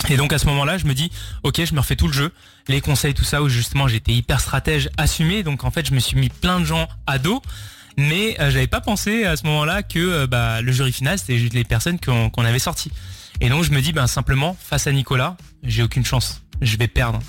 Et 0.10 0.18
donc 0.18 0.34
à 0.34 0.40
ce 0.40 0.46
moment-là, 0.48 0.78
je 0.78 0.86
me 0.86 0.94
dis, 0.94 1.12
ok, 1.44 1.64
je 1.64 1.74
me 1.74 1.80
refais 1.80 1.96
tout 1.96 2.08
le 2.08 2.14
jeu, 2.14 2.32
les 2.68 2.82
conseils, 2.82 3.14
tout 3.14 3.24
ça, 3.24 3.42
où 3.44 3.50
justement 3.50 3.88
j'étais 3.88 4.14
hyper 4.14 4.40
stratège, 4.40 4.90
assumé. 4.98 5.44
Donc 5.44 5.64
en 5.64 5.72
fait, 5.72 5.86
je 5.88 5.94
me 5.94 6.00
suis 6.00 6.18
mis 6.18 6.30
plein 6.30 6.60
de 6.60 6.66
gens 6.66 6.88
à 7.08 7.18
dos. 7.18 7.42
Mais 7.98 8.40
euh, 8.40 8.50
j'avais 8.50 8.68
pas 8.68 8.80
pensé 8.82 9.26
à 9.26 9.36
ce 9.36 9.46
moment-là 9.48 9.84
que 9.84 10.00
euh, 10.00 10.28
bah, 10.28 10.62
le 10.62 10.72
jury 10.72 10.94
final, 10.94 11.20
c'était 11.20 11.38
juste 11.38 11.54
les 11.54 11.66
personnes 11.66 12.00
qu'on 12.00 12.30
qu'on 12.30 12.46
avait 12.46 12.58
sorties. 12.58 12.92
Et 13.42 13.50
donc 13.50 13.64
je 13.64 13.72
me 13.72 13.82
dis, 13.82 13.92
ben 13.92 14.08
simplement, 14.08 14.56
face 14.60 14.88
à 14.88 14.92
Nicolas, 14.92 15.36
j'ai 15.64 15.84
aucune 15.84 16.06
chance. 16.06 16.41
Je 16.62 16.78
vais 16.78 16.88
perdre. 16.88 17.20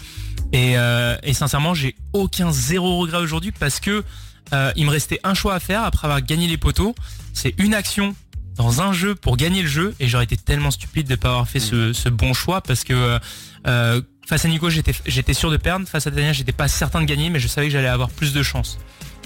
Et, 0.53 0.77
euh, 0.77 1.17
et 1.23 1.33
sincèrement, 1.33 1.75
j'ai 1.75 1.95
aucun 2.13 2.53
zéro 2.53 2.99
regret 2.99 3.19
aujourd'hui 3.19 3.53
parce 3.53 3.81
que 3.81 4.05
euh, 4.53 4.73
il 4.77 4.85
me 4.87 4.91
restait 4.91 5.21
un 5.25 5.35
choix 5.35 5.55
à 5.55 5.61
faire 5.61 5.83
après 5.85 6.07
avoir 6.07 6.21
gagné 6.21 6.47
les 6.47 6.59
poteaux. 6.59 6.95
C'est 7.33 7.55
une 7.59 7.75
action 7.75 8.15
dans 8.57 8.83
un 8.83 8.93
jeu 8.93 9.15
pour 9.15 9.37
gagner 9.39 9.63
le 9.63 9.69
jeu 9.69 9.95
et 9.99 10.09
j'aurais 10.09 10.25
été 10.25 10.37
tellement 10.37 10.71
stupide 10.71 11.09
de 11.09 11.15
pas 11.15 11.31
avoir 11.31 11.49
fait 11.49 11.61
ce, 11.61 11.93
ce 11.95 12.11
bon 12.11 12.35
choix 12.35 12.61
parce 12.61 12.85
que 12.85 13.19
euh, 13.67 14.03
face 14.27 14.45
à 14.45 14.49
Nico 14.49 14.69
j'étais 14.69 14.93
j'étais 15.07 15.33
sûr 15.33 15.51
de 15.51 15.57
perdre, 15.57 15.89
face 15.89 16.07
à 16.07 16.11
Tania 16.11 16.35
j'étais 16.35 16.53
pas 16.53 16.69
certain 16.69 17.01
de 17.01 17.07
gagner 17.07 17.31
mais 17.31 17.41
je 17.41 17.49
savais 17.49 17.69
que 17.69 17.73
j'allais 17.73 17.89
avoir 17.89 18.11
plus 18.11 18.35
de 18.35 18.43
chance. 18.43 18.79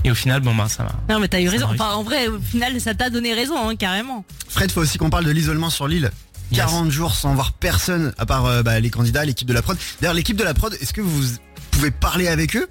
Et 0.05 0.13
au 0.13 0.15
final 0.15 0.43
bon 0.43 0.55
bah 0.55 0.69
ça 0.69 0.85
va. 0.85 0.93
Non 1.13 1.19
mais 1.19 1.27
t'as 1.27 1.41
eu 1.41 1.49
raison. 1.49 1.67
Enfin 1.73 1.95
en 1.95 2.05
vrai 2.05 2.29
au 2.29 2.39
final 2.39 2.81
ça 2.81 2.95
t'a 2.95 3.11
donné 3.11 3.35
raison 3.35 3.69
hein, 3.69 3.75
carrément. 3.75 4.25
Fred, 4.49 4.71
faut 4.71 4.83
aussi 4.83 4.97
qu'on 4.97 5.11
parle 5.11 5.25
de 5.25 5.33
l'isolement 5.33 5.71
sur 5.71 5.89
l'île. 5.89 6.13
Yes. 6.53 6.61
40 6.61 6.91
jours 6.91 7.15
sans 7.15 7.35
voir 7.35 7.53
personne 7.53 8.13
à 8.19 8.27
part 8.27 8.47
euh, 8.47 8.63
bah, 8.63 8.79
les 8.79 8.91
candidats, 8.91 9.25
l'équipe 9.25 9.49
de 9.49 9.53
la 9.53 9.63
prod. 9.63 9.77
D'ailleurs, 10.01 10.15
l'équipe 10.15 10.37
de 10.37 10.45
la 10.45 10.55
prod, 10.55 10.73
est-ce 10.81 10.93
que 10.93 11.01
vous 11.01 11.25
pouvez 11.73 11.91
parler 11.91 12.29
avec 12.29 12.57
eux? 12.57 12.69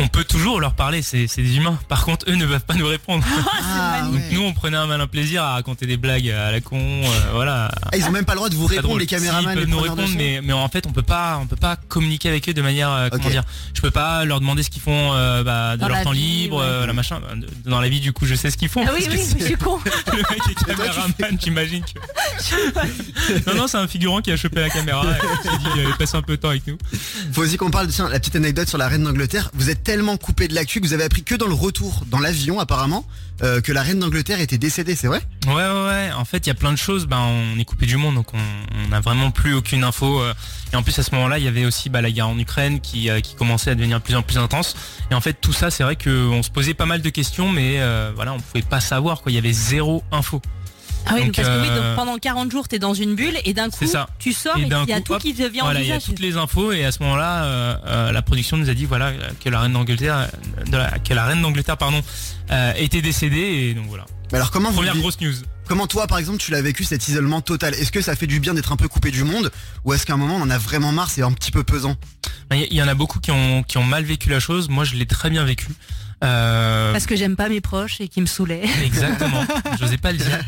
On 0.00 0.06
peut 0.08 0.24
toujours 0.24 0.60
leur 0.60 0.74
parler, 0.74 1.02
c'est 1.02 1.26
des 1.36 1.56
humains. 1.56 1.78
Par 1.88 2.04
contre 2.04 2.26
eux 2.30 2.34
ne 2.34 2.46
peuvent 2.46 2.64
pas 2.64 2.74
nous 2.74 2.86
répondre. 2.86 3.24
Ah, 3.70 4.02
Donc 4.02 4.14
ouais. 4.14 4.28
nous 4.32 4.40
on 4.42 4.52
prenait 4.54 4.76
un 4.76 4.86
malin 4.86 5.06
plaisir 5.06 5.42
à 5.42 5.52
raconter 5.52 5.86
des 5.86 5.96
blagues 5.96 6.28
à 6.30 6.50
la 6.50 6.60
con, 6.60 6.78
euh, 6.78 7.04
voilà. 7.32 7.70
Ah, 7.92 7.96
ils 7.96 8.04
ont 8.06 8.10
même 8.10 8.24
pas 8.24 8.32
le 8.32 8.38
droit 8.38 8.48
de 8.48 8.54
vous 8.54 8.66
répondre, 8.66 8.88
drôle. 8.88 9.00
les 9.00 9.06
caméramans, 9.06 9.42
Si, 9.42 9.46
ils 9.48 9.54
les 9.56 9.60
peuvent 9.66 9.70
nous 9.70 9.78
répondre, 9.80 10.08
mais, 10.16 10.40
mais 10.42 10.52
en 10.52 10.68
fait, 10.68 10.86
on 10.86 10.92
peut 10.92 11.02
pas, 11.02 11.38
on 11.42 11.46
peut 11.46 11.56
pas 11.56 11.76
communiquer 11.76 12.28
avec 12.28 12.48
eux 12.48 12.54
de 12.54 12.62
manière, 12.62 12.90
euh, 12.90 13.08
comment 13.10 13.28
dire, 13.28 13.44
je 13.74 13.80
peux 13.80 13.90
pas 13.90 14.24
leur 14.24 14.40
demander 14.40 14.62
ce 14.62 14.70
qu'ils 14.70 14.82
font 14.82 15.12
euh, 15.12 15.42
bah, 15.42 15.76
de 15.76 15.80
Dans 15.82 15.88
leur 15.88 15.98
la 15.98 16.04
temps 16.04 16.12
vie, 16.12 16.42
libre, 16.42 16.56
ouais. 16.58 16.64
euh, 16.64 16.86
la 16.86 16.92
machin. 16.92 17.20
Bah, 17.20 17.34
de- 17.36 17.70
Dans 17.70 17.80
la 17.80 17.88
vie, 17.88 18.00
du 18.00 18.12
coup, 18.12 18.24
je 18.26 18.34
sais 18.34 18.50
ce 18.50 18.56
qu'ils 18.56 18.68
font. 18.68 18.84
Ah 18.86 18.92
oui 18.96 19.06
oui, 19.10 19.18
c'est- 19.20 19.38
je 19.38 19.44
suis 19.44 19.54
con. 19.56 19.78
le 20.12 20.16
mec 20.18 20.26
est 20.50 20.64
caméraman, 20.66 21.38
j'imagine 21.40 21.82
que. 21.84 23.50
non, 23.50 23.54
non, 23.56 23.66
c'est 23.66 23.78
un 23.78 23.88
figurant 23.88 24.20
qui 24.20 24.30
a 24.32 24.36
chopé 24.36 24.60
la 24.60 24.70
caméra 24.70 25.04
et 25.04 25.20
qui 25.42 25.48
s'est 25.48 25.58
dit 25.58 25.64
qu'il 25.72 25.80
allait 25.86 25.94
passer 25.98 26.16
un 26.16 26.22
peu 26.22 26.36
de 26.36 26.40
temps 26.42 26.50
avec 26.50 26.66
nous. 26.66 26.78
Faut 27.32 27.42
aussi 27.42 27.56
qu'on 27.56 27.70
parle, 27.70 27.88
tiens, 27.88 28.08
la 28.08 28.18
petite 28.18 28.36
anecdote 28.36 28.68
sur 28.68 28.78
la 28.78 28.88
reine 28.88 29.04
d'Angleterre. 29.04 29.50
Vous 29.54 29.70
êtes 29.70 29.82
tellement 29.88 30.18
coupé 30.18 30.48
de 30.48 30.54
l'actu 30.54 30.82
que 30.82 30.86
vous 30.86 30.92
avez 30.92 31.04
appris 31.04 31.22
que 31.22 31.34
dans 31.34 31.46
le 31.46 31.54
retour, 31.54 32.04
dans 32.08 32.18
l'avion 32.18 32.60
apparemment, 32.60 33.06
euh, 33.42 33.62
que 33.62 33.72
la 33.72 33.80
reine 33.80 33.98
d'Angleterre 33.98 34.38
était 34.38 34.58
décédée, 34.58 34.94
c'est 34.94 35.06
vrai? 35.06 35.22
Ouais, 35.46 35.54
ouais. 35.54 36.10
En 36.14 36.26
fait, 36.26 36.46
il 36.46 36.48
y 36.48 36.50
a 36.50 36.54
plein 36.54 36.72
de 36.72 36.76
choses. 36.76 37.06
Ben, 37.06 37.16
on 37.16 37.58
est 37.58 37.64
coupé 37.64 37.86
du 37.86 37.96
monde, 37.96 38.16
donc 38.16 38.26
on 38.34 38.88
n'a 38.88 39.00
vraiment 39.00 39.30
plus 39.30 39.54
aucune 39.54 39.84
info. 39.84 40.20
euh. 40.20 40.34
Et 40.74 40.76
en 40.76 40.82
plus, 40.82 40.98
à 40.98 41.02
ce 41.02 41.14
moment-là, 41.14 41.38
il 41.38 41.44
y 41.46 41.48
avait 41.48 41.64
aussi 41.64 41.88
bah, 41.88 42.02
la 42.02 42.10
guerre 42.10 42.28
en 42.28 42.38
Ukraine 42.38 42.80
qui, 42.80 43.08
euh, 43.08 43.20
qui 43.20 43.34
commençait 43.34 43.70
à 43.70 43.74
devenir 43.74 44.00
de 44.00 44.04
plus 44.04 44.14
en 44.14 44.20
plus 44.20 44.36
intense. 44.36 44.76
Et 45.10 45.14
en 45.14 45.22
fait, 45.22 45.38
tout 45.40 45.54
ça, 45.54 45.70
c'est 45.70 45.84
vrai 45.84 45.96
qu'on 45.96 46.42
se 46.42 46.50
posait 46.50 46.74
pas 46.74 46.84
mal 46.84 47.00
de 47.00 47.08
questions, 47.08 47.50
mais 47.50 47.80
voilà, 48.14 48.34
on 48.34 48.40
pouvait 48.40 48.60
pas 48.60 48.80
savoir. 48.80 49.22
Quoi. 49.22 49.32
Il 49.32 49.36
y 49.36 49.38
avait 49.38 49.54
zéro 49.54 50.04
info. 50.12 50.42
Ah 51.08 51.14
oui 51.16 51.24
Donc, 51.26 51.36
parce 51.36 51.48
que 51.48 51.60
oui 51.62 51.68
euh, 51.70 51.88
donc 51.88 51.96
pendant 51.96 52.18
40 52.18 52.50
jours 52.52 52.68
t'es 52.68 52.78
dans 52.78 52.94
une 52.94 53.14
bulle 53.14 53.36
et 53.44 53.54
d'un 53.54 53.70
coup 53.70 53.86
ça. 53.86 54.08
tu 54.18 54.32
sors 54.32 54.56
Et 54.58 54.62
il 54.62 54.88
y 54.88 54.92
a 54.92 55.00
tout 55.00 55.14
hop, 55.14 55.22
qui 55.22 55.34
te 55.34 55.42
vient 55.42 55.64
Voilà, 55.64 55.80
en 55.80 55.82
il 55.82 55.88
y 55.88 55.92
a 55.92 55.96
visage. 55.96 56.08
toutes 56.08 56.20
les 56.20 56.36
infos. 56.36 56.72
Et 56.72 56.84
à 56.84 56.92
ce 56.92 57.02
moment-là, 57.02 57.44
euh, 57.44 57.76
euh, 57.86 58.12
la 58.12 58.22
production 58.22 58.56
nous 58.56 58.68
a 58.70 58.74
dit 58.74 58.84
voilà 58.84 59.06
euh, 59.08 59.30
que 59.42 59.48
la 59.48 59.60
reine 59.60 59.72
d'Angleterre, 59.72 60.28
euh, 60.60 60.64
de 60.70 60.76
la- 60.76 60.98
que 60.98 61.14
la 61.14 61.24
reine 61.24 61.42
d'Angleterre, 61.42 61.76
pardon, 61.76 62.00
euh, 62.50 62.72
était 62.76 63.02
décédée. 63.02 63.38
Et 63.70 63.74
donc 63.74 63.86
voilà. 63.88 64.04
Mais 64.32 64.36
alors 64.38 64.50
comment 64.50 64.72
Première 64.72 64.96
grosse 64.96 65.20
news. 65.20 65.32
Comment 65.66 65.86
toi, 65.86 66.06
par 66.06 66.18
exemple, 66.18 66.38
tu 66.38 66.50
l'as 66.50 66.62
vécu 66.62 66.84
cet 66.84 67.08
isolement 67.08 67.40
total? 67.42 67.74
Est-ce 67.74 67.92
que 67.92 68.00
ça 68.00 68.16
fait 68.16 68.26
du 68.26 68.40
bien 68.40 68.54
d'être 68.54 68.72
un 68.72 68.76
peu 68.76 68.88
coupé 68.88 69.10
du 69.10 69.22
monde 69.24 69.50
Ou 69.84 69.92
est-ce 69.92 70.06
qu'à 70.06 70.14
un 70.14 70.16
moment, 70.16 70.36
on 70.36 70.42
en 70.42 70.48
a 70.50 70.56
vraiment 70.58 70.92
marre, 70.92 71.10
c'est 71.10 71.22
un 71.22 71.32
petit 71.32 71.50
peu 71.50 71.62
pesant? 71.62 71.94
Il 72.52 72.60
y, 72.60 72.64
il 72.70 72.76
y 72.76 72.82
en 72.82 72.88
a 72.88 72.94
beaucoup 72.94 73.20
qui 73.20 73.30
ont, 73.30 73.62
qui 73.62 73.76
ont 73.76 73.84
mal 73.84 74.02
vécu 74.04 74.30
la 74.30 74.40
chose. 74.40 74.70
Moi, 74.70 74.84
je 74.84 74.94
l'ai 74.96 75.04
très 75.04 75.28
bien 75.28 75.44
vécu. 75.44 75.66
Euh, 76.24 76.92
Parce 76.92 77.06
que 77.06 77.14
j'aime 77.16 77.36
pas 77.36 77.48
mes 77.48 77.60
proches 77.60 78.00
et 78.00 78.08
qui 78.08 78.20
me 78.20 78.26
saoulaient. 78.26 78.64
Exactement. 78.84 79.44
J'osais 79.80 79.98
pas 79.98 80.12
le 80.12 80.18
dire. 80.18 80.40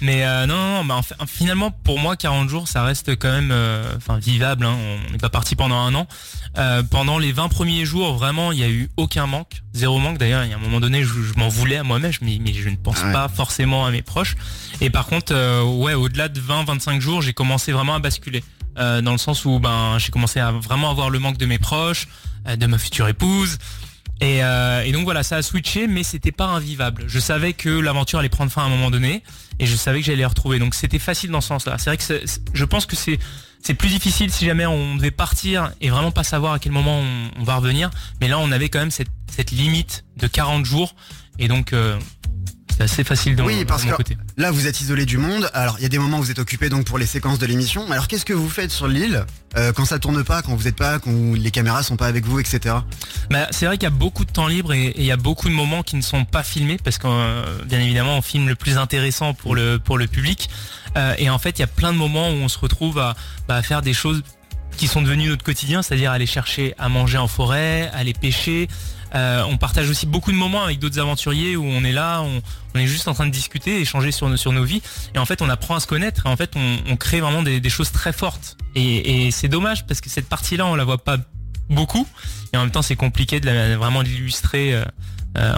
Mais 0.00 0.24
euh, 0.24 0.46
non, 0.46 0.54
non, 0.56 0.74
non, 0.78 0.84
bah, 0.84 0.94
en 0.94 1.02
fait, 1.02 1.14
finalement, 1.26 1.70
pour 1.70 1.98
moi, 1.98 2.16
40 2.16 2.48
jours, 2.48 2.68
ça 2.68 2.82
reste 2.84 3.16
quand 3.18 3.30
même, 3.32 3.50
euh, 3.50 3.82
enfin, 3.96 4.18
vivable. 4.18 4.64
hein. 4.64 4.76
On 5.08 5.12
n'est 5.12 5.18
pas 5.18 5.30
parti 5.30 5.56
pendant 5.56 5.78
un 5.80 5.94
an. 5.94 6.06
Euh, 6.58 6.82
pendant 6.82 7.18
les 7.18 7.32
20 7.32 7.48
premiers 7.48 7.84
jours, 7.84 8.16
vraiment, 8.16 8.52
il 8.52 8.58
y 8.58 8.64
a 8.64 8.68
eu 8.68 8.88
aucun 8.96 9.26
manque, 9.26 9.62
zéro 9.74 9.98
manque. 9.98 10.18
D'ailleurs, 10.18 10.44
il 10.44 10.50
y 10.50 10.52
a 10.52 10.56
un 10.56 10.60
moment 10.60 10.80
donné, 10.80 11.02
je, 11.02 11.08
je 11.08 11.34
m'en 11.38 11.48
voulais 11.48 11.76
à 11.76 11.82
moi-même. 11.82 12.12
Je 12.12 12.20
me 12.24 12.28
dis, 12.30 12.40
mais 12.40 12.52
je 12.52 12.68
ne 12.68 12.76
pense 12.76 13.02
ouais. 13.02 13.12
pas 13.12 13.28
forcément 13.28 13.84
à 13.84 13.90
mes 13.90 14.02
proches. 14.02 14.36
Et 14.80 14.90
par 14.90 15.06
contre, 15.06 15.34
euh, 15.34 15.62
ouais, 15.62 15.94
au-delà 15.94 16.28
de 16.28 16.40
20-25 16.40 17.00
jours, 17.00 17.20
j'ai 17.22 17.32
commencé 17.32 17.72
vraiment 17.72 17.94
à 17.94 17.98
basculer. 17.98 18.44
Euh, 18.78 19.00
dans 19.00 19.12
le 19.12 19.18
sens 19.18 19.46
où 19.46 19.58
ben 19.58 19.96
j'ai 19.98 20.10
commencé 20.12 20.38
à 20.38 20.52
vraiment 20.52 20.90
avoir 20.90 21.08
le 21.08 21.18
manque 21.18 21.38
de 21.38 21.46
mes 21.46 21.58
proches, 21.58 22.08
euh, 22.46 22.56
de 22.56 22.66
ma 22.66 22.76
future 22.76 23.08
épouse. 23.08 23.56
Et, 24.20 24.42
euh, 24.42 24.90
donc 24.92 25.04
voilà, 25.04 25.22
ça 25.22 25.36
a 25.36 25.42
switché, 25.42 25.86
mais 25.86 26.02
c'était 26.02 26.32
pas 26.32 26.46
invivable. 26.46 27.04
Je 27.06 27.18
savais 27.18 27.52
que 27.52 27.68
l'aventure 27.68 28.18
allait 28.18 28.28
prendre 28.28 28.50
fin 28.50 28.62
à 28.62 28.64
un 28.66 28.70
moment 28.70 28.90
donné, 28.90 29.22
et 29.58 29.66
je 29.66 29.76
savais 29.76 30.00
que 30.00 30.06
j'allais 30.06 30.18
les 30.18 30.24
retrouver. 30.24 30.58
Donc 30.58 30.74
c'était 30.74 30.98
facile 30.98 31.30
dans 31.30 31.40
ce 31.40 31.48
sens-là. 31.48 31.76
C'est 31.78 31.90
vrai 31.90 31.96
que 31.96 32.26
je 32.52 32.64
pense 32.64 32.86
que 32.86 32.96
c'est 32.96 33.18
c'est 33.62 33.74
plus 33.74 33.88
difficile 33.88 34.30
si 34.30 34.46
jamais 34.46 34.64
on 34.64 34.94
devait 34.94 35.10
partir 35.10 35.72
et 35.80 35.90
vraiment 35.90 36.12
pas 36.12 36.22
savoir 36.22 36.52
à 36.52 36.58
quel 36.60 36.70
moment 36.70 37.00
on, 37.00 37.40
on 37.40 37.42
va 37.42 37.56
revenir. 37.56 37.90
Mais 38.20 38.28
là, 38.28 38.38
on 38.38 38.52
avait 38.52 38.68
quand 38.68 38.78
même 38.78 38.92
cette, 38.92 39.08
cette 39.28 39.50
limite 39.50 40.04
de 40.16 40.28
40 40.28 40.64
jours, 40.64 40.94
et 41.38 41.48
donc 41.48 41.72
euh, 41.72 41.98
c'est 42.76 42.82
assez 42.84 43.04
facile 43.04 43.36
de, 43.36 43.42
Oui, 43.42 43.64
parce 43.64 43.84
mon 43.84 43.92
que- 43.92 43.96
côté. 43.96 44.18
Là, 44.36 44.50
vous 44.50 44.66
êtes 44.66 44.80
isolé 44.80 45.06
du 45.06 45.16
monde. 45.18 45.48
Alors, 45.54 45.76
il 45.78 45.82
y 45.82 45.86
a 45.86 45.88
des 45.88 45.98
moments 45.98 46.18
où 46.18 46.22
vous 46.22 46.30
êtes 46.30 46.38
occupé 46.38 46.68
donc 46.68 46.84
pour 46.84 46.98
les 46.98 47.06
séquences 47.06 47.38
de 47.38 47.46
l'émission. 47.46 47.90
Alors, 47.90 48.06
qu'est-ce 48.08 48.24
que 48.26 48.32
vous 48.34 48.48
faites 48.50 48.70
sur 48.70 48.86
l'île 48.88 49.24
euh, 49.56 49.72
quand 49.72 49.86
ça 49.86 49.98
tourne 49.98 50.22
pas, 50.22 50.42
quand 50.42 50.54
vous 50.54 50.68
êtes 50.68 50.76
pas, 50.76 50.98
quand 50.98 51.12
les 51.34 51.50
caméras 51.50 51.82
sont 51.82 51.96
pas 51.96 52.06
avec 52.08 52.26
vous, 52.26 52.38
etc. 52.38 52.74
Bah, 53.30 53.46
c'est 53.52 53.64
vrai 53.64 53.78
qu'il 53.78 53.84
y 53.84 53.86
a 53.86 53.90
beaucoup 53.90 54.24
de 54.26 54.30
temps 54.30 54.48
libre 54.48 54.74
et 54.74 54.86
et 54.88 55.00
il 55.00 55.06
y 55.06 55.12
a 55.12 55.16
beaucoup 55.16 55.48
de 55.48 55.54
moments 55.54 55.82
qui 55.82 55.96
ne 55.96 56.02
sont 56.02 56.24
pas 56.26 56.42
filmés 56.42 56.76
parce 56.82 56.98
que 56.98 57.06
euh, 57.08 57.62
bien 57.64 57.80
évidemment 57.80 58.18
on 58.18 58.22
filme 58.22 58.48
le 58.48 58.54
plus 58.54 58.76
intéressant 58.76 59.32
pour 59.34 59.54
le 59.54 59.78
pour 59.78 59.96
le 59.98 60.06
public 60.06 60.48
Euh, 60.96 61.14
et 61.18 61.28
en 61.30 61.38
fait 61.38 61.58
il 61.58 61.60
y 61.60 61.64
a 61.64 61.66
plein 61.66 61.92
de 61.92 61.98
moments 61.98 62.28
où 62.30 62.34
on 62.34 62.48
se 62.48 62.58
retrouve 62.58 62.98
à, 62.98 63.14
bah, 63.48 63.56
à 63.56 63.62
faire 63.62 63.82
des 63.82 63.92
choses 63.94 64.22
qui 64.76 64.86
sont 64.88 65.00
devenues 65.02 65.28
notre 65.28 65.44
quotidien, 65.44 65.82
c'est-à-dire 65.82 66.10
aller 66.12 66.26
chercher 66.26 66.74
à 66.78 66.88
manger 66.90 67.18
en 67.18 67.28
forêt, 67.28 67.90
aller 67.94 68.12
pêcher. 68.14 68.68
Euh, 69.14 69.44
on 69.48 69.56
partage 69.56 69.88
aussi 69.88 70.06
beaucoup 70.06 70.32
de 70.32 70.36
moments 70.36 70.64
avec 70.64 70.78
d'autres 70.78 70.98
aventuriers 70.98 71.56
où 71.56 71.64
on 71.64 71.84
est 71.84 71.92
là, 71.92 72.22
on, 72.22 72.78
est 72.78 72.86
juste 72.86 73.08
en 73.08 73.14
train 73.14 73.26
de 73.26 73.30
discuter, 73.30 73.80
échanger 73.80 74.12
sur 74.12 74.28
nos, 74.28 74.64
vies. 74.64 74.82
Et 75.14 75.18
en 75.18 75.24
fait, 75.24 75.40
on 75.42 75.48
apprend 75.48 75.76
à 75.76 75.80
se 75.80 75.86
connaître 75.86 76.26
et 76.26 76.28
en 76.28 76.36
fait, 76.36 76.52
on, 76.56 76.96
crée 76.96 77.20
vraiment 77.20 77.42
des, 77.42 77.70
choses 77.70 77.90
très 77.92 78.12
fortes. 78.12 78.56
Et, 78.74 79.30
c'est 79.30 79.48
dommage 79.48 79.86
parce 79.86 80.00
que 80.00 80.10
cette 80.10 80.28
partie-là, 80.28 80.66
on 80.66 80.74
la 80.74 80.84
voit 80.84 81.02
pas 81.02 81.16
beaucoup. 81.70 82.06
Et 82.52 82.56
en 82.56 82.62
même 82.62 82.70
temps, 82.70 82.82
c'est 82.82 82.96
compliqué 82.96 83.40
de 83.40 83.74
vraiment 83.74 84.02
l'illustrer 84.02 84.74
euh, 84.74 84.84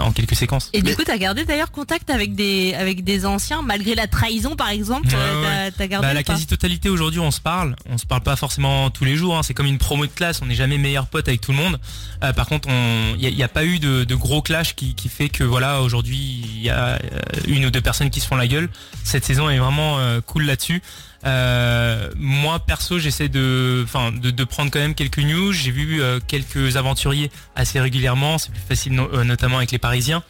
en 0.01 0.11
quelques 0.11 0.35
séquences. 0.35 0.69
Et 0.73 0.81
du 0.81 0.95
coup, 0.95 1.03
t'as 1.05 1.17
gardé 1.17 1.45
d'ailleurs 1.45 1.71
contact 1.71 2.09
avec 2.09 2.35
des 2.35 2.73
avec 2.73 3.03
des 3.03 3.25
anciens, 3.25 3.61
malgré 3.61 3.95
la 3.95 4.07
trahison 4.07 4.55
par 4.55 4.69
exemple. 4.69 5.07
Ouais, 5.07 5.13
euh, 5.15 5.65
ouais, 5.67 5.71
t'as- 5.71 5.87
gardé 5.87 6.07
Bah, 6.07 6.13
la 6.13 6.23
quasi-totalité 6.23 6.89
aujourd'hui, 6.89 7.19
on 7.19 7.31
se 7.31 7.41
parle. 7.41 7.75
On 7.89 7.97
se 7.97 8.05
parle 8.05 8.21
pas 8.21 8.35
forcément 8.35 8.89
tous 8.89 9.05
les 9.05 9.15
jours. 9.15 9.37
hein. 9.37 9.43
C'est 9.43 9.53
comme 9.53 9.65
une 9.67 9.77
promo 9.77 10.05
de 10.05 10.11
classe. 10.11 10.41
On 10.41 10.45
n'est 10.45 10.55
jamais 10.55 10.77
meilleur 10.77 11.07
pote 11.07 11.27
avec 11.27 11.41
tout 11.41 11.51
le 11.51 11.57
monde. 11.57 11.79
Euh, 12.23 12.33
par 12.33 12.47
contre, 12.47 12.67
il 12.69 13.17
n'y 13.19 13.25
a, 13.27 13.29
y 13.29 13.43
a 13.43 13.47
pas 13.47 13.65
eu 13.65 13.79
de, 13.79 14.03
de 14.03 14.15
gros 14.15 14.41
clash 14.41 14.75
qui, 14.75 14.95
qui 14.95 15.09
fait 15.09 15.29
que 15.29 15.43
voilà, 15.43 15.81
aujourd'hui, 15.81 16.17
il 16.17 16.61
y 16.61 16.69
a 16.69 16.95
euh, 16.95 16.99
une 17.47 17.65
ou 17.65 17.69
deux 17.71 17.81
personnes 17.81 18.09
qui 18.09 18.19
se 18.19 18.27
font 18.27 18.35
la 18.35 18.47
gueule. 18.47 18.69
Cette 19.03 19.25
saison 19.25 19.49
est 19.49 19.57
vraiment 19.59 19.99
euh, 19.99 20.21
cool 20.21 20.43
là-dessus. 20.45 20.81
Euh, 21.25 22.09
moi 22.15 22.59
perso, 22.59 22.97
j'essaie 22.99 23.27
de, 23.29 23.81
enfin, 23.85 24.11
de, 24.11 24.31
de 24.31 24.43
prendre 24.43 24.71
quand 24.71 24.79
même 24.79 24.95
quelques 24.95 25.19
news. 25.19 25.51
J'ai 25.51 25.71
vu 25.71 26.01
euh, 26.01 26.19
quelques 26.25 26.77
aventuriers 26.77 27.29
assez 27.55 27.79
régulièrement. 27.79 28.37
C'est 28.37 28.51
plus 28.51 28.61
facile, 28.67 28.93
no- 28.93 29.09
euh, 29.13 29.23
notamment 29.23 29.57
avec 29.57 29.71
les 29.71 29.79
Parisiens. 29.79 30.23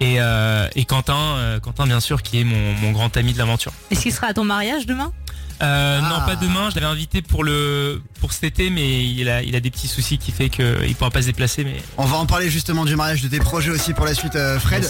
Et, 0.00 0.16
euh, 0.20 0.68
et 0.74 0.84
Quentin, 0.84 1.16
euh, 1.36 1.60
Quentin 1.60 1.86
bien 1.86 2.00
sûr, 2.00 2.22
qui 2.22 2.40
est 2.40 2.44
mon, 2.44 2.74
mon 2.74 2.90
grand 2.92 3.16
ami 3.16 3.32
de 3.32 3.38
l'aventure. 3.38 3.72
Est-ce 3.90 4.00
qu'il 4.02 4.12
sera 4.12 4.26
à 4.28 4.34
ton 4.34 4.44
mariage 4.44 4.84
demain? 4.86 5.12
Euh, 5.62 6.00
Ah. 6.02 6.08
Non, 6.10 6.26
pas 6.26 6.36
demain. 6.36 6.68
Je 6.68 6.74
l'avais 6.74 6.86
invité 6.92 7.22
pour 7.22 7.42
le 7.42 8.02
pour 8.20 8.32
cet 8.34 8.44
été, 8.44 8.68
mais 8.68 9.06
il 9.06 9.26
a 9.30 9.42
il 9.42 9.56
a 9.56 9.60
des 9.60 9.70
petits 9.70 9.88
soucis 9.88 10.18
qui 10.18 10.30
fait 10.32 10.50
qu'il 10.50 10.94
pourra 10.98 11.10
pas 11.10 11.22
se 11.22 11.26
déplacer. 11.28 11.64
Mais 11.64 11.76
On 11.96 12.04
va 12.04 12.18
en 12.18 12.26
parler 12.26 12.50
justement 12.50 12.84
du 12.84 12.94
mariage 12.94 13.22
de 13.22 13.28
tes 13.28 13.38
projets 13.38 13.70
aussi 13.70 13.94
pour 13.94 14.04
la 14.04 14.12
suite, 14.12 14.36
euh, 14.36 14.60
Fred. 14.60 14.86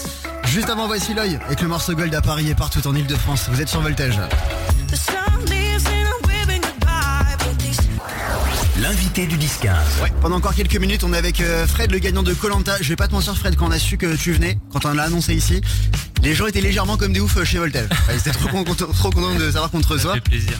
Juste 0.46 0.68
avant, 0.68 0.88
voici 0.88 1.14
l'œil 1.14 1.38
avec 1.46 1.60
le 1.60 1.68
morceau 1.68 1.94
Gold 1.94 2.12
à 2.12 2.20
Paris 2.20 2.48
et 2.50 2.56
partout 2.56 2.84
en 2.88 2.94
Ile-de-France. 2.96 3.46
Vous 3.48 3.60
êtes 3.60 3.68
sur 3.68 3.80
Voltage. 3.80 4.18
L'invité 8.80 9.26
du 9.26 9.36
10-15. 9.36 10.02
Ouais, 10.02 10.12
pendant 10.20 10.36
encore 10.36 10.54
quelques 10.54 10.76
minutes, 10.76 11.02
on 11.02 11.12
est 11.14 11.16
avec 11.18 11.40
euh, 11.40 11.66
Fred, 11.66 11.90
le 11.90 11.98
gagnant 11.98 12.22
de 12.22 12.34
Colanta. 12.34 12.76
Je 12.80 12.88
vais 12.90 12.96
pas 12.96 13.08
te 13.08 13.12
mentir, 13.14 13.36
Fred, 13.36 13.56
quand 13.56 13.66
on 13.68 13.70
a 13.70 13.78
su 13.78 13.96
que 13.96 14.14
tu 14.16 14.32
venais, 14.32 14.58
quand 14.72 14.84
on 14.84 14.92
l'a 14.92 15.04
annoncé 15.04 15.34
ici, 15.34 15.60
les 16.22 16.34
gens 16.34 16.46
étaient 16.46 16.60
légèrement 16.60 16.96
comme 16.96 17.12
des 17.12 17.20
oufs 17.20 17.36
euh, 17.38 17.44
chez. 17.44 17.58
Ouais, 17.58 17.70
Ils 18.10 18.16
étaient 18.18 18.30
trop, 18.32 18.48
contents- 18.64 18.86
trop 18.92 19.10
contents 19.10 19.34
de 19.34 19.50
savoir 19.50 19.70
qu'on 19.70 19.80
te 19.80 19.86
ça 19.88 19.94
reçoit. 19.94 20.14
fait 20.14 20.20
plaisir. 20.20 20.58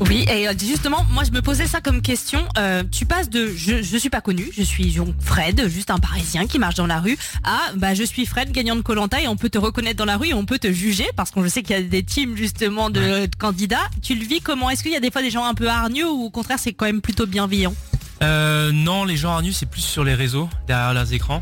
Oui, 0.00 0.24
et 0.30 0.48
euh, 0.48 0.54
justement, 0.58 1.04
moi 1.10 1.24
je 1.24 1.30
me 1.30 1.42
posais 1.42 1.66
ça 1.66 1.80
comme 1.80 2.00
question. 2.00 2.42
Euh, 2.58 2.82
tu 2.90 3.04
passes 3.04 3.28
de 3.28 3.52
je, 3.54 3.82
je 3.82 3.96
suis 3.96 4.08
pas 4.08 4.20
connu, 4.20 4.48
je 4.56 4.62
suis 4.62 4.98
Fred, 5.20 5.68
juste 5.68 5.90
un 5.90 5.98
Parisien 5.98 6.46
qui 6.46 6.58
marche 6.58 6.74
dans 6.76 6.86
la 6.86 7.00
rue, 7.00 7.18
à 7.44 7.58
bah 7.76 7.94
je 7.94 8.02
suis 8.02 8.24
Fred, 8.24 8.50
gagnant 8.50 8.76
de 8.76 8.80
Colanta 8.80 9.20
et 9.20 9.28
on 9.28 9.36
peut 9.36 9.50
te 9.50 9.58
reconnaître 9.58 9.96
dans 9.96 10.06
la 10.06 10.16
rue 10.16 10.28
et 10.28 10.34
on 10.34 10.46
peut 10.46 10.58
te 10.58 10.72
juger 10.72 11.06
parce 11.16 11.30
qu'on 11.30 11.46
sait 11.48 11.62
qu'il 11.62 11.76
y 11.76 11.78
a 11.78 11.82
des 11.82 12.02
teams 12.02 12.36
justement 12.36 12.88
de, 12.88 13.26
de 13.26 13.36
candidats. 13.36 13.88
Tu 14.02 14.14
le 14.14 14.24
vis 14.24 14.40
comment? 14.40 14.70
Est-ce 14.70 14.82
qu'il 14.82 14.92
y 14.92 14.96
a 14.96 15.00
des 15.00 15.10
fois 15.10 15.22
des 15.22 15.30
gens 15.30 15.44
un 15.44 15.54
peu 15.54 15.68
hargneux 15.68 16.10
ou 16.10 16.24
au 16.24 16.30
contraire 16.30 16.58
c'est 16.58 16.72
quand 16.72 16.86
même 16.86 17.02
plutôt 17.02 17.26
bienveillant? 17.26 17.74
Euh, 18.22 18.70
non, 18.72 19.04
les 19.04 19.16
gens 19.16 19.32
hargnus, 19.32 19.56
c'est 19.56 19.66
plus 19.66 19.80
sur 19.80 20.04
les 20.04 20.14
réseaux, 20.14 20.48
derrière 20.66 20.92
leurs 20.92 21.12
écrans. 21.12 21.40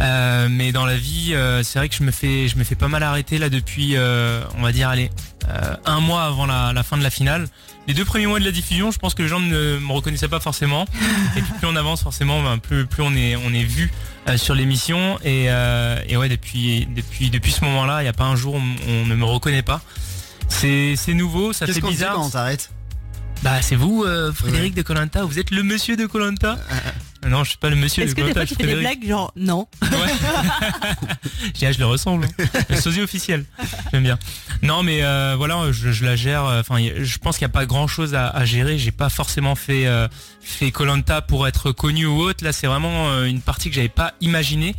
Euh, 0.00 0.48
mais 0.50 0.72
dans 0.72 0.84
la 0.84 0.96
vie, 0.96 1.32
euh, 1.32 1.62
c'est 1.62 1.78
vrai 1.78 1.88
que 1.88 1.94
je 1.94 2.02
me 2.02 2.10
fais, 2.10 2.48
je 2.48 2.56
me 2.58 2.64
fais 2.64 2.74
pas 2.74 2.88
mal 2.88 3.02
arrêter 3.02 3.38
là 3.38 3.48
depuis, 3.48 3.96
on 4.58 4.62
va 4.62 4.72
dire, 4.72 4.88
allez, 4.88 5.10
un 5.86 6.00
mois 6.00 6.24
avant 6.24 6.46
la, 6.46 6.72
la 6.72 6.82
fin 6.82 6.98
de 6.98 7.02
la 7.02 7.10
finale. 7.10 7.48
Les 7.88 7.94
deux 7.94 8.04
premiers 8.04 8.26
mois 8.26 8.38
de 8.38 8.44
la 8.44 8.50
diffusion, 8.50 8.90
je 8.90 8.98
pense 8.98 9.14
que 9.14 9.22
les 9.22 9.28
gens 9.28 9.40
ne 9.40 9.78
me 9.78 9.92
reconnaissaient 9.92 10.28
pas 10.28 10.40
forcément. 10.40 10.84
Et 11.36 11.40
puis 11.40 11.52
plus 11.58 11.66
on 11.66 11.74
avance, 11.74 12.02
forcément, 12.02 12.42
ben, 12.42 12.58
plus, 12.58 12.86
plus 12.86 13.02
on 13.02 13.14
est, 13.14 13.34
on 13.36 13.54
est 13.54 13.64
vu 13.64 13.90
euh, 14.28 14.36
sur 14.36 14.54
l'émission. 14.54 15.18
Et, 15.24 15.46
euh, 15.48 15.98
et 16.06 16.18
ouais, 16.18 16.28
depuis, 16.28 16.86
depuis, 16.94 17.30
depuis 17.30 17.50
ce 17.50 17.64
moment-là, 17.64 18.00
il 18.00 18.04
n'y 18.04 18.10
a 18.10 18.12
pas 18.12 18.24
un 18.24 18.36
jour 18.36 18.56
où 18.56 18.60
on, 18.88 19.06
ne 19.06 19.14
me 19.14 19.24
reconnaît 19.24 19.62
pas. 19.62 19.80
C'est, 20.48 20.96
nouveau, 21.08 21.54
ça 21.54 21.64
Qu'est-ce 21.64 21.76
fait 21.76 21.80
qu'on 21.80 21.86
se 21.88 21.92
dit 21.92 21.98
bizarre. 21.98 22.14
quand 22.16 22.26
on 22.26 22.56
Bah 23.42 23.62
c'est 23.62 23.76
vous, 23.76 24.04
euh, 24.04 24.34
Frédéric 24.34 24.74
de 24.74 24.82
Colanta. 24.82 25.24
Vous 25.24 25.38
êtes 25.38 25.50
le 25.50 25.62
monsieur 25.62 25.96
de 25.96 26.04
Colanta 26.04 26.58
Non, 27.28 27.44
je 27.44 27.50
suis 27.50 27.58
pas 27.58 27.70
le 27.70 27.76
monsieur 27.76 28.02
Est-ce 28.04 28.14
que 28.14 28.22
des 28.22 28.32
fois 28.32 28.46
tu 28.46 28.54
fais 28.54 28.66
des 28.66 28.74
blagues 28.76 29.06
genre 29.06 29.32
non 29.36 29.66
ah, 29.82 29.86
je 31.54 31.78
le 31.78 31.86
ressemble. 31.86 32.26
hein. 32.26 32.44
Le 32.70 32.76
sosie 32.76 33.00
officiel. 33.00 33.44
J'aime 33.92 34.02
bien. 34.02 34.18
Non, 34.62 34.82
mais 34.82 35.02
euh, 35.02 35.34
voilà, 35.36 35.70
je, 35.72 35.92
je 35.92 36.04
la 36.04 36.16
gère. 36.16 36.44
euh, 36.44 36.60
Enfin, 36.60 36.76
je 36.78 37.18
pense 37.18 37.38
qu'il 37.38 37.46
n'y 37.46 37.50
a 37.50 37.54
pas 37.54 37.66
grand 37.66 37.86
chose 37.86 38.14
à, 38.14 38.28
à 38.28 38.44
gérer. 38.44 38.78
J'ai 38.78 38.90
pas 38.90 39.08
forcément 39.08 39.54
fait 39.54 39.86
euh, 39.86 40.08
fait 40.40 40.70
Colanta 40.70 41.22
pour 41.22 41.46
être 41.46 41.72
connu 41.72 42.06
ou 42.06 42.20
autre. 42.20 42.44
Là, 42.44 42.52
c'est 42.52 42.66
vraiment 42.66 43.08
euh, 43.10 43.24
une 43.26 43.40
partie 43.40 43.68
que 43.70 43.74
j'avais 43.76 43.88
pas 43.88 44.14
imaginée. 44.20 44.74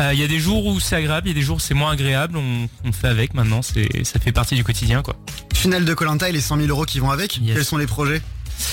Euh, 0.00 0.12
Il 0.14 0.18
y 0.20 0.24
a 0.24 0.28
des 0.28 0.38
jours 0.40 0.64
où 0.66 0.80
c'est 0.80 0.96
agréable, 0.96 1.28
il 1.28 1.30
y 1.30 1.36
a 1.36 1.38
des 1.38 1.42
jours 1.44 1.56
où 1.56 1.60
c'est 1.60 1.74
moins 1.74 1.92
agréable. 1.92 2.36
On, 2.38 2.68
on 2.84 2.92
fait 2.92 3.08
avec 3.08 3.34
maintenant. 3.34 3.62
C'est 3.62 4.04
ça 4.04 4.18
fait 4.18 4.32
partie 4.32 4.54
du 4.54 4.64
quotidien, 4.64 5.02
quoi. 5.02 5.16
Finale 5.54 5.84
de 5.84 5.94
Colanta 5.94 6.28
et 6.28 6.32
les 6.32 6.40
100 6.40 6.56
000 6.56 6.68
euros 6.68 6.84
qui 6.84 6.98
vont 6.98 7.10
avec. 7.10 7.36
Yes. 7.38 7.54
Quels 7.54 7.64
sont 7.64 7.76
les 7.76 7.86
projets? 7.86 8.22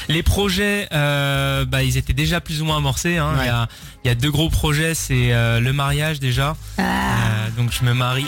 Les 0.07 0.23
projets, 0.23 0.87
euh, 0.91 1.65
bah, 1.65 1.83
ils 1.83 1.97
étaient 1.97 2.13
déjà 2.13 2.41
plus 2.41 2.61
ou 2.61 2.65
moins 2.65 2.77
amorcés. 2.77 3.17
hein. 3.17 3.31
Il 3.35 3.39
Ouais. 3.39 3.45
y, 3.45 3.49
a, 3.49 3.67
il 4.03 4.07
y 4.07 4.11
a 4.11 4.15
deux 4.15 4.31
gros 4.31 4.49
projets, 4.49 4.93
c'est 4.95 5.33
euh, 5.33 5.59
le 5.59 5.73
mariage 5.73 6.19
déjà. 6.19 6.55
Ah. 6.77 6.81
Euh, 6.81 7.49
donc 7.57 7.71
je 7.71 7.83
me 7.85 7.93
marie. 7.93 8.27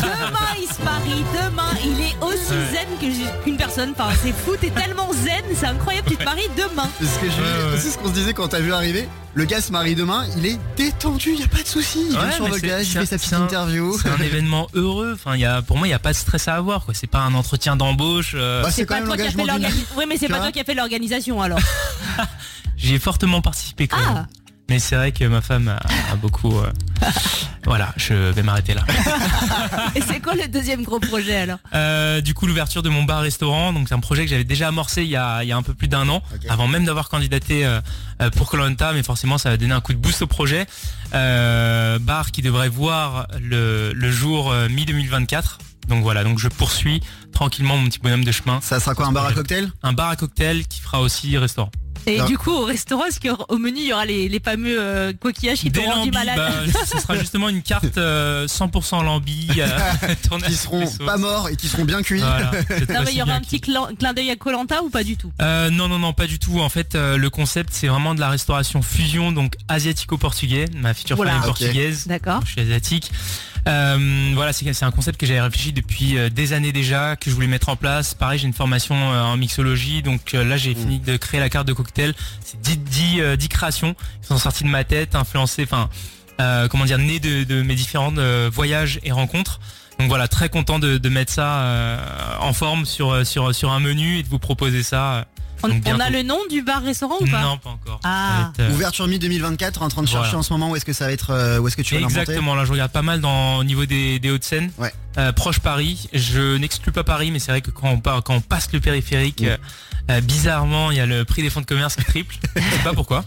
Demain 0.00 0.52
il 0.60 0.68
se 0.74 0.82
marie, 0.82 1.24
demain 1.34 1.70
il 1.84 2.00
est 2.00 2.16
aussi 2.24 2.50
Ouais. 2.52 2.72
zen 2.72 2.88
que 3.00 3.06
j'ai- 3.14 3.42
qu'une 3.44 3.56
personne. 3.56 3.92
Enfin 3.98 4.10
c'est 4.22 4.32
fou, 4.32 4.52
t'es 4.60 4.70
tellement 4.70 5.10
zen, 5.12 5.42
c'est 5.54 5.66
incroyable, 5.66 6.08
tu 6.08 6.16
te 6.16 6.24
maries 6.24 6.48
demain. 6.56 6.88
C'est 7.00 7.06
ce 7.06 7.18
que 7.18 7.26
je 7.30 7.36
Ouais, 7.40 7.72
ouais. 7.72 7.78
c'est 7.78 7.90
ce 7.90 7.98
qu'on 7.98 8.08
se 8.08 8.12
disait 8.14 8.32
quand 8.34 8.48
t'as 8.48 8.60
vu 8.60 8.72
arriver. 8.72 9.08
Le 9.34 9.44
gars 9.44 9.60
se 9.60 9.70
marie 9.70 9.94
demain, 9.94 10.24
il 10.38 10.46
est 10.46 10.58
détendu, 10.76 11.32
il 11.34 11.40
y 11.40 11.44
a 11.44 11.48
pas 11.48 11.62
de 11.62 11.66
souci. 11.68 12.06
Il 12.06 12.12
vient 12.12 12.22
Ouais, 12.26 12.32
sur 12.32 12.44
mais 12.44 12.50
Voltage, 12.50 12.86
c'est- 12.86 12.92
il 12.92 12.92
fait 12.92 13.00
sa 13.00 13.06
c'est 13.06 13.18
petite 13.18 13.32
un- 13.34 13.42
interview. 13.44 13.98
C'est 14.02 14.08
un 14.08 14.16
événement 14.24 14.66
heureux. 14.72 15.12
Enfin, 15.14 15.34
il 15.34 15.42
y 15.42 15.44
a, 15.44 15.60
pour 15.60 15.76
moi, 15.76 15.86
il 15.86 15.90
n'y 15.90 15.94
a 15.94 15.98
pas 15.98 16.12
de 16.12 16.16
stress 16.16 16.48
à 16.48 16.54
avoir. 16.54 16.86
Quoi. 16.86 16.94
C'est 16.94 17.06
pas 17.06 17.18
un 17.20 17.34
entretien 17.34 17.76
d'embauche. 17.76 18.32
euh, 18.34 18.62
Bah, 18.62 18.70
c'est 18.70 18.86
pas 18.86 18.94
même 18.94 19.04
toi 19.04 19.16
qui 19.16 19.22
as 19.22 19.26
fait 19.26 19.36
l'engagement 19.36 19.44
d'une- 19.54 19.62
l'organisation. 19.64 19.94
Oui 19.98 20.04
mais 20.08 20.16
c'est 20.16 20.26
Tu 20.26 20.32
pas 20.32 20.38
vois 20.38 20.46
toi 20.46 20.52
qui 20.52 20.60
as 20.60 20.64
fait 20.64 20.74
l'organisation 20.74 21.42
alors. 21.42 21.58
J'y 22.78 22.94
ai 22.94 22.98
fortement 22.98 23.42
participé 23.42 23.88
quand 23.88 23.96
Ah. 24.00 24.26
Mais 24.68 24.78
c'est 24.80 24.96
vrai 24.96 25.12
que 25.12 25.24
ma 25.24 25.40
femme 25.40 25.68
a, 25.68 25.76
a 26.12 26.16
beaucoup. 26.16 26.58
euh, 26.58 26.70
voilà, 27.66 27.92
je 27.96 28.14
vais 28.14 28.42
m'arrêter 28.42 28.74
là. 28.74 28.82
Et 29.94 30.00
c'est 30.00 30.18
quoi 30.20 30.34
le 30.34 30.48
deuxième 30.48 30.82
gros 30.82 30.98
projet 30.98 31.36
alors? 31.36 31.58
Euh, 31.72 32.20
du 32.20 32.34
coup, 32.34 32.46
l'ouverture 32.46 32.82
de 32.82 32.88
mon 32.88 33.04
bar-restaurant, 33.04 33.72
donc 33.72 33.88
c'est 33.88 33.94
un 33.94 34.00
projet 34.00 34.24
que 34.24 34.30
j'avais 34.30 34.42
déjà 34.44 34.68
amorcé 34.68 35.02
il 35.02 35.08
y 35.08 35.14
a, 35.16 35.44
il 35.44 35.48
y 35.48 35.52
a 35.52 35.56
un 35.56 35.62
peu 35.62 35.72
plus 35.74 35.86
d'un 35.88 36.08
an, 36.08 36.20
Ok. 36.34 36.46
avant 36.48 36.66
même 36.66 36.84
d'avoir 36.84 37.08
candidaté 37.08 37.64
euh, 37.64 37.80
euh, 38.22 38.30
pour 38.30 38.50
Colanta, 38.50 38.92
mais 38.92 39.02
forcément 39.04 39.38
ça 39.38 39.50
va 39.50 39.56
donner 39.56 39.72
un 39.74 39.80
coup 39.80 39.92
de 39.92 39.98
boost 39.98 40.22
au 40.22 40.26
projet. 40.26 40.66
Euh, 41.14 41.98
bar 42.00 42.32
qui 42.32 42.42
devrait 42.42 42.68
voir 42.68 43.28
le, 43.40 43.92
le 43.94 44.10
jour 44.10 44.50
euh, 44.50 44.68
mi-2024. 44.68 45.58
Donc 45.88 46.02
voilà, 46.02 46.24
donc 46.24 46.40
je 46.40 46.48
poursuis 46.48 47.00
tranquillement 47.32 47.76
mon 47.76 47.86
petit 47.86 48.00
bonhomme 48.00 48.24
de 48.24 48.32
chemin. 48.32 48.60
Ça 48.60 48.80
sera 48.80 48.96
quoi 48.96 49.06
un 49.06 49.12
bar 49.12 49.26
à 49.26 49.32
cocktail? 49.32 49.70
Un 49.84 49.92
bar 49.92 50.08
à 50.08 50.16
cocktail 50.16 50.66
qui 50.66 50.80
fera 50.80 51.00
aussi 51.00 51.38
restaurant. 51.38 51.70
Et 52.08 52.18
Non. 52.18 52.26
du 52.26 52.38
coup 52.38 52.50
au 52.52 52.64
restaurant, 52.64 53.04
est-ce 53.06 53.18
qu'au 53.20 53.58
menu 53.58 53.78
il 53.80 53.86
y 53.88 53.92
aura 53.92 54.04
les, 54.06 54.28
les 54.28 54.40
fameux 54.40 54.76
euh, 54.80 55.12
coquillages 55.18 55.58
qui 55.58 55.70
Des 55.70 55.80
t'ont 55.80 55.90
rendu 55.90 56.10
lambis, 56.12 56.26
malade 56.26 56.36
bah, 56.72 56.80
ce 56.86 56.98
sera 57.00 57.16
justement 57.18 57.48
une 57.48 57.62
carte 57.62 57.98
euh, 57.98 58.46
100% 58.46 59.04
lambi. 59.04 59.48
euh, 59.58 59.66
Qui 60.46 60.54
seront 60.54 60.86
pas 61.04 61.16
morts 61.16 61.48
et 61.48 61.56
qui 61.56 61.66
seront 61.68 61.84
bien 61.84 62.02
cuits. 62.02 62.20
Voilà, 62.20 62.52
cette 62.68 62.90
Non 62.90 63.00
mais 63.04 63.12
il 63.12 63.18
y 63.18 63.22
aura 63.22 63.32
un 63.34 63.40
petit 63.40 63.60
clin 63.60 63.88
d'œil 64.14 64.30
à 64.30 64.36
Colanta 64.36 64.82
ou 64.82 64.90
pas 64.90 65.02
du 65.04 65.16
tout? 65.16 65.32
Euh, 65.42 65.70
non, 65.70 65.88
non, 65.88 65.98
non, 65.98 66.12
pas 66.12 66.26
du 66.26 66.38
tout. 66.38 66.60
En 66.60 66.68
fait, 66.68 66.94
euh, 66.94 67.16
le 67.16 67.30
concept, 67.30 67.70
c'est 67.72 67.88
vraiment 67.88 68.14
de 68.14 68.20
la 68.20 68.28
restauration 68.28 68.82
fusion, 68.82 69.32
donc 69.32 69.54
asiatico-portugais. 69.68 70.66
Ma 70.76 70.94
future 70.94 71.18
Oula. 71.18 71.32
femme 71.32 71.42
est 71.42 71.46
portugaise. 71.46 72.06
D'accord. 72.06 72.40
Je 72.44 72.52
suis 72.52 72.60
asiatique. 72.60 73.10
Euh, 73.68 74.30
voilà, 74.34 74.52
c'est 74.52 74.82
un 74.84 74.90
concept 74.92 75.18
que 75.18 75.26
j'avais 75.26 75.40
réfléchi 75.40 75.72
depuis 75.72 76.16
euh, 76.16 76.28
des 76.30 76.52
années 76.52 76.70
déjà, 76.70 77.16
que 77.16 77.30
je 77.30 77.34
voulais 77.34 77.48
mettre 77.48 77.68
en 77.68 77.74
place. 77.74 78.14
Pareil, 78.14 78.38
j'ai 78.38 78.46
une 78.46 78.52
formation 78.52 78.94
euh, 78.94 79.22
en 79.22 79.36
mixologie, 79.36 80.02
donc 80.02 80.34
euh, 80.34 80.44
là 80.44 80.56
j'ai 80.56 80.72
fini 80.72 81.00
de 81.00 81.16
créer 81.16 81.40
la 81.40 81.48
carte 81.48 81.66
de 81.66 81.72
C'est 81.96 82.60
10, 82.60 82.76
10, 82.78 83.20
euh, 83.20 83.36
10 83.36 83.48
créations 83.48 83.94
qui 83.94 84.28
sont 84.28 84.38
sorties 84.38 84.64
de 84.64 84.68
ma 84.68 84.84
tête, 84.84 85.14
influencées, 85.14 85.64
enfin, 85.64 85.88
euh, 86.40 86.68
comment 86.68 86.84
dire, 86.84 86.98
nées 86.98 87.20
de, 87.20 87.62
mes 87.62 87.74
différents 87.74 88.16
euh, 88.18 88.50
voyages 88.52 89.00
et 89.02 89.12
rencontres. 89.12 89.60
Donc 89.98 90.08
voilà, 90.08 90.28
très 90.28 90.50
content 90.50 90.78
de, 90.78 91.08
mettre 91.08 91.32
ça 91.32 92.36
en 92.40 92.52
forme 92.52 92.84
sur 92.84 93.12
un 93.14 93.80
menu 93.80 94.18
et 94.18 94.22
de 94.22 94.28
vous 94.28 94.38
proposer 94.38 94.82
ça. 94.82 95.26
On, 95.62 96.00
a 96.00 96.10
le 96.10 96.22
nom 96.22 96.38
du 96.50 96.62
bar 96.62 96.82
restaurant 96.82 97.16
ou 97.20 97.26
pas 97.26 97.42
Non, 97.42 97.58
pas 97.58 97.70
encore. 97.70 98.00
Ah. 98.04 98.50
Être, 98.50 98.60
euh, 98.60 98.74
Ouverture 98.74 99.06
mi-2024, 99.08 99.82
en 99.82 99.88
train 99.88 100.02
de 100.02 100.08
chercher 100.08 100.24
Voilà. 100.24 100.38
en 100.38 100.42
ce 100.42 100.52
moment 100.52 100.70
où 100.70 100.76
est-ce 100.76 100.84
que 100.84 100.92
ça 100.92 101.06
va 101.06 101.12
être, 101.12 101.30
euh, 101.30 101.58
où 101.58 101.66
est-ce 101.68 101.76
que 101.76 101.82
tu 101.82 101.94
vas 101.94 102.00
Exactement, 102.00 102.54
là 102.54 102.64
je 102.64 102.72
regarde 102.72 102.92
pas 102.92 103.02
mal 103.02 103.20
dans, 103.20 103.56
au 103.56 103.64
niveau 103.64 103.86
des, 103.86 104.18
des 104.18 104.30
Hauts-de-Seine, 104.30 104.70
Ouais. 104.78 104.92
Euh, 105.18 105.32
proche 105.32 105.60
Paris. 105.60 106.08
Je 106.12 106.56
n'exclus 106.58 106.92
pas 106.92 107.04
Paris, 107.04 107.30
mais 107.30 107.38
c'est 107.38 107.50
vrai 107.50 107.62
que 107.62 107.70
quand 107.70 107.88
on, 107.88 107.98
part, 107.98 108.22
quand 108.22 108.34
on 108.34 108.40
passe 108.42 108.70
le 108.72 108.80
périphérique, 108.80 109.44
euh, 110.10 110.20
bizarrement, 110.20 110.90
il 110.90 110.98
y 110.98 111.00
a 111.00 111.06
le 111.06 111.24
prix 111.24 111.42
des 111.42 111.50
fonds 111.50 111.62
de 111.62 111.66
commerce 111.66 111.96
qui 111.96 112.04
triple. 112.04 112.36
Je 112.56 112.60
sais 112.60 112.82
pas 112.84 112.92
pourquoi, 112.92 113.24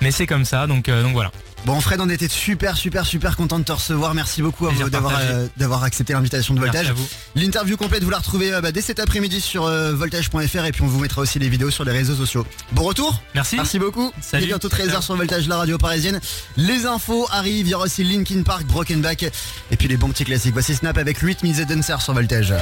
mais 0.00 0.10
c'est 0.12 0.26
comme 0.26 0.44
ça, 0.44 0.66
donc, 0.66 0.88
euh, 0.88 1.02
donc 1.02 1.12
voilà. 1.12 1.32
Bon 1.66 1.80
Fred, 1.80 2.00
on 2.00 2.08
était 2.08 2.28
super 2.28 2.76
super 2.76 3.04
super 3.04 3.36
content 3.36 3.58
de 3.58 3.64
te 3.64 3.72
recevoir. 3.72 4.14
Merci 4.14 4.40
beaucoup 4.40 4.66
à 4.66 4.68
Plaisir 4.68 4.86
vous 4.86 4.90
d'avoir 4.90 5.14
partagé. 5.14 5.34
euh, 5.34 5.46
d'avoir 5.56 5.82
accepté 5.82 6.12
l'invitation 6.12 6.54
de 6.54 6.60
Voltage. 6.60 6.94
L'interview 7.34 7.76
complète, 7.76 8.04
vous 8.04 8.10
la 8.10 8.18
retrouvez 8.18 8.54
euh, 8.54 8.60
bah, 8.60 8.70
dès 8.70 8.80
cet 8.82 9.00
après-midi 9.00 9.40
sur 9.40 9.64
euh, 9.64 9.92
voltage.fr 9.92 10.64
et 10.64 10.70
puis 10.70 10.82
on 10.82 10.86
vous 10.86 11.00
mettra 11.00 11.22
aussi 11.22 11.40
les 11.40 11.48
vidéos 11.48 11.70
sur 11.72 11.82
les 11.84 11.90
réseaux 11.90 12.14
sociaux. 12.14 12.46
Bon 12.70 12.84
retour 12.84 13.20
Merci. 13.34 13.56
Merci 13.56 13.80
beaucoup. 13.80 14.12
Salut. 14.20 14.44
Et 14.44 14.46
bientôt 14.46 14.68
13h 14.68 14.90
Ciao. 14.92 15.02
sur 15.02 15.16
Voltage, 15.16 15.48
la 15.48 15.56
radio 15.56 15.76
parisienne. 15.76 16.20
Les 16.56 16.86
infos 16.86 17.26
arrivent, 17.32 17.66
il 17.66 17.70
y 17.70 17.74
aura 17.74 17.86
aussi 17.86 18.04
Linkin 18.04 18.42
Park, 18.44 18.64
Broken 18.66 19.00
Back 19.00 19.24
et 19.24 19.76
puis 19.76 19.88
les 19.88 19.96
bons 19.96 20.10
petits 20.10 20.24
classiques. 20.24 20.52
Voici 20.52 20.76
Snap 20.76 20.96
avec 20.96 21.18
8 21.18 21.42
Mises 21.42 21.66
Dancer 21.66 22.00
sur 22.00 22.14
Voltage. 22.14 22.54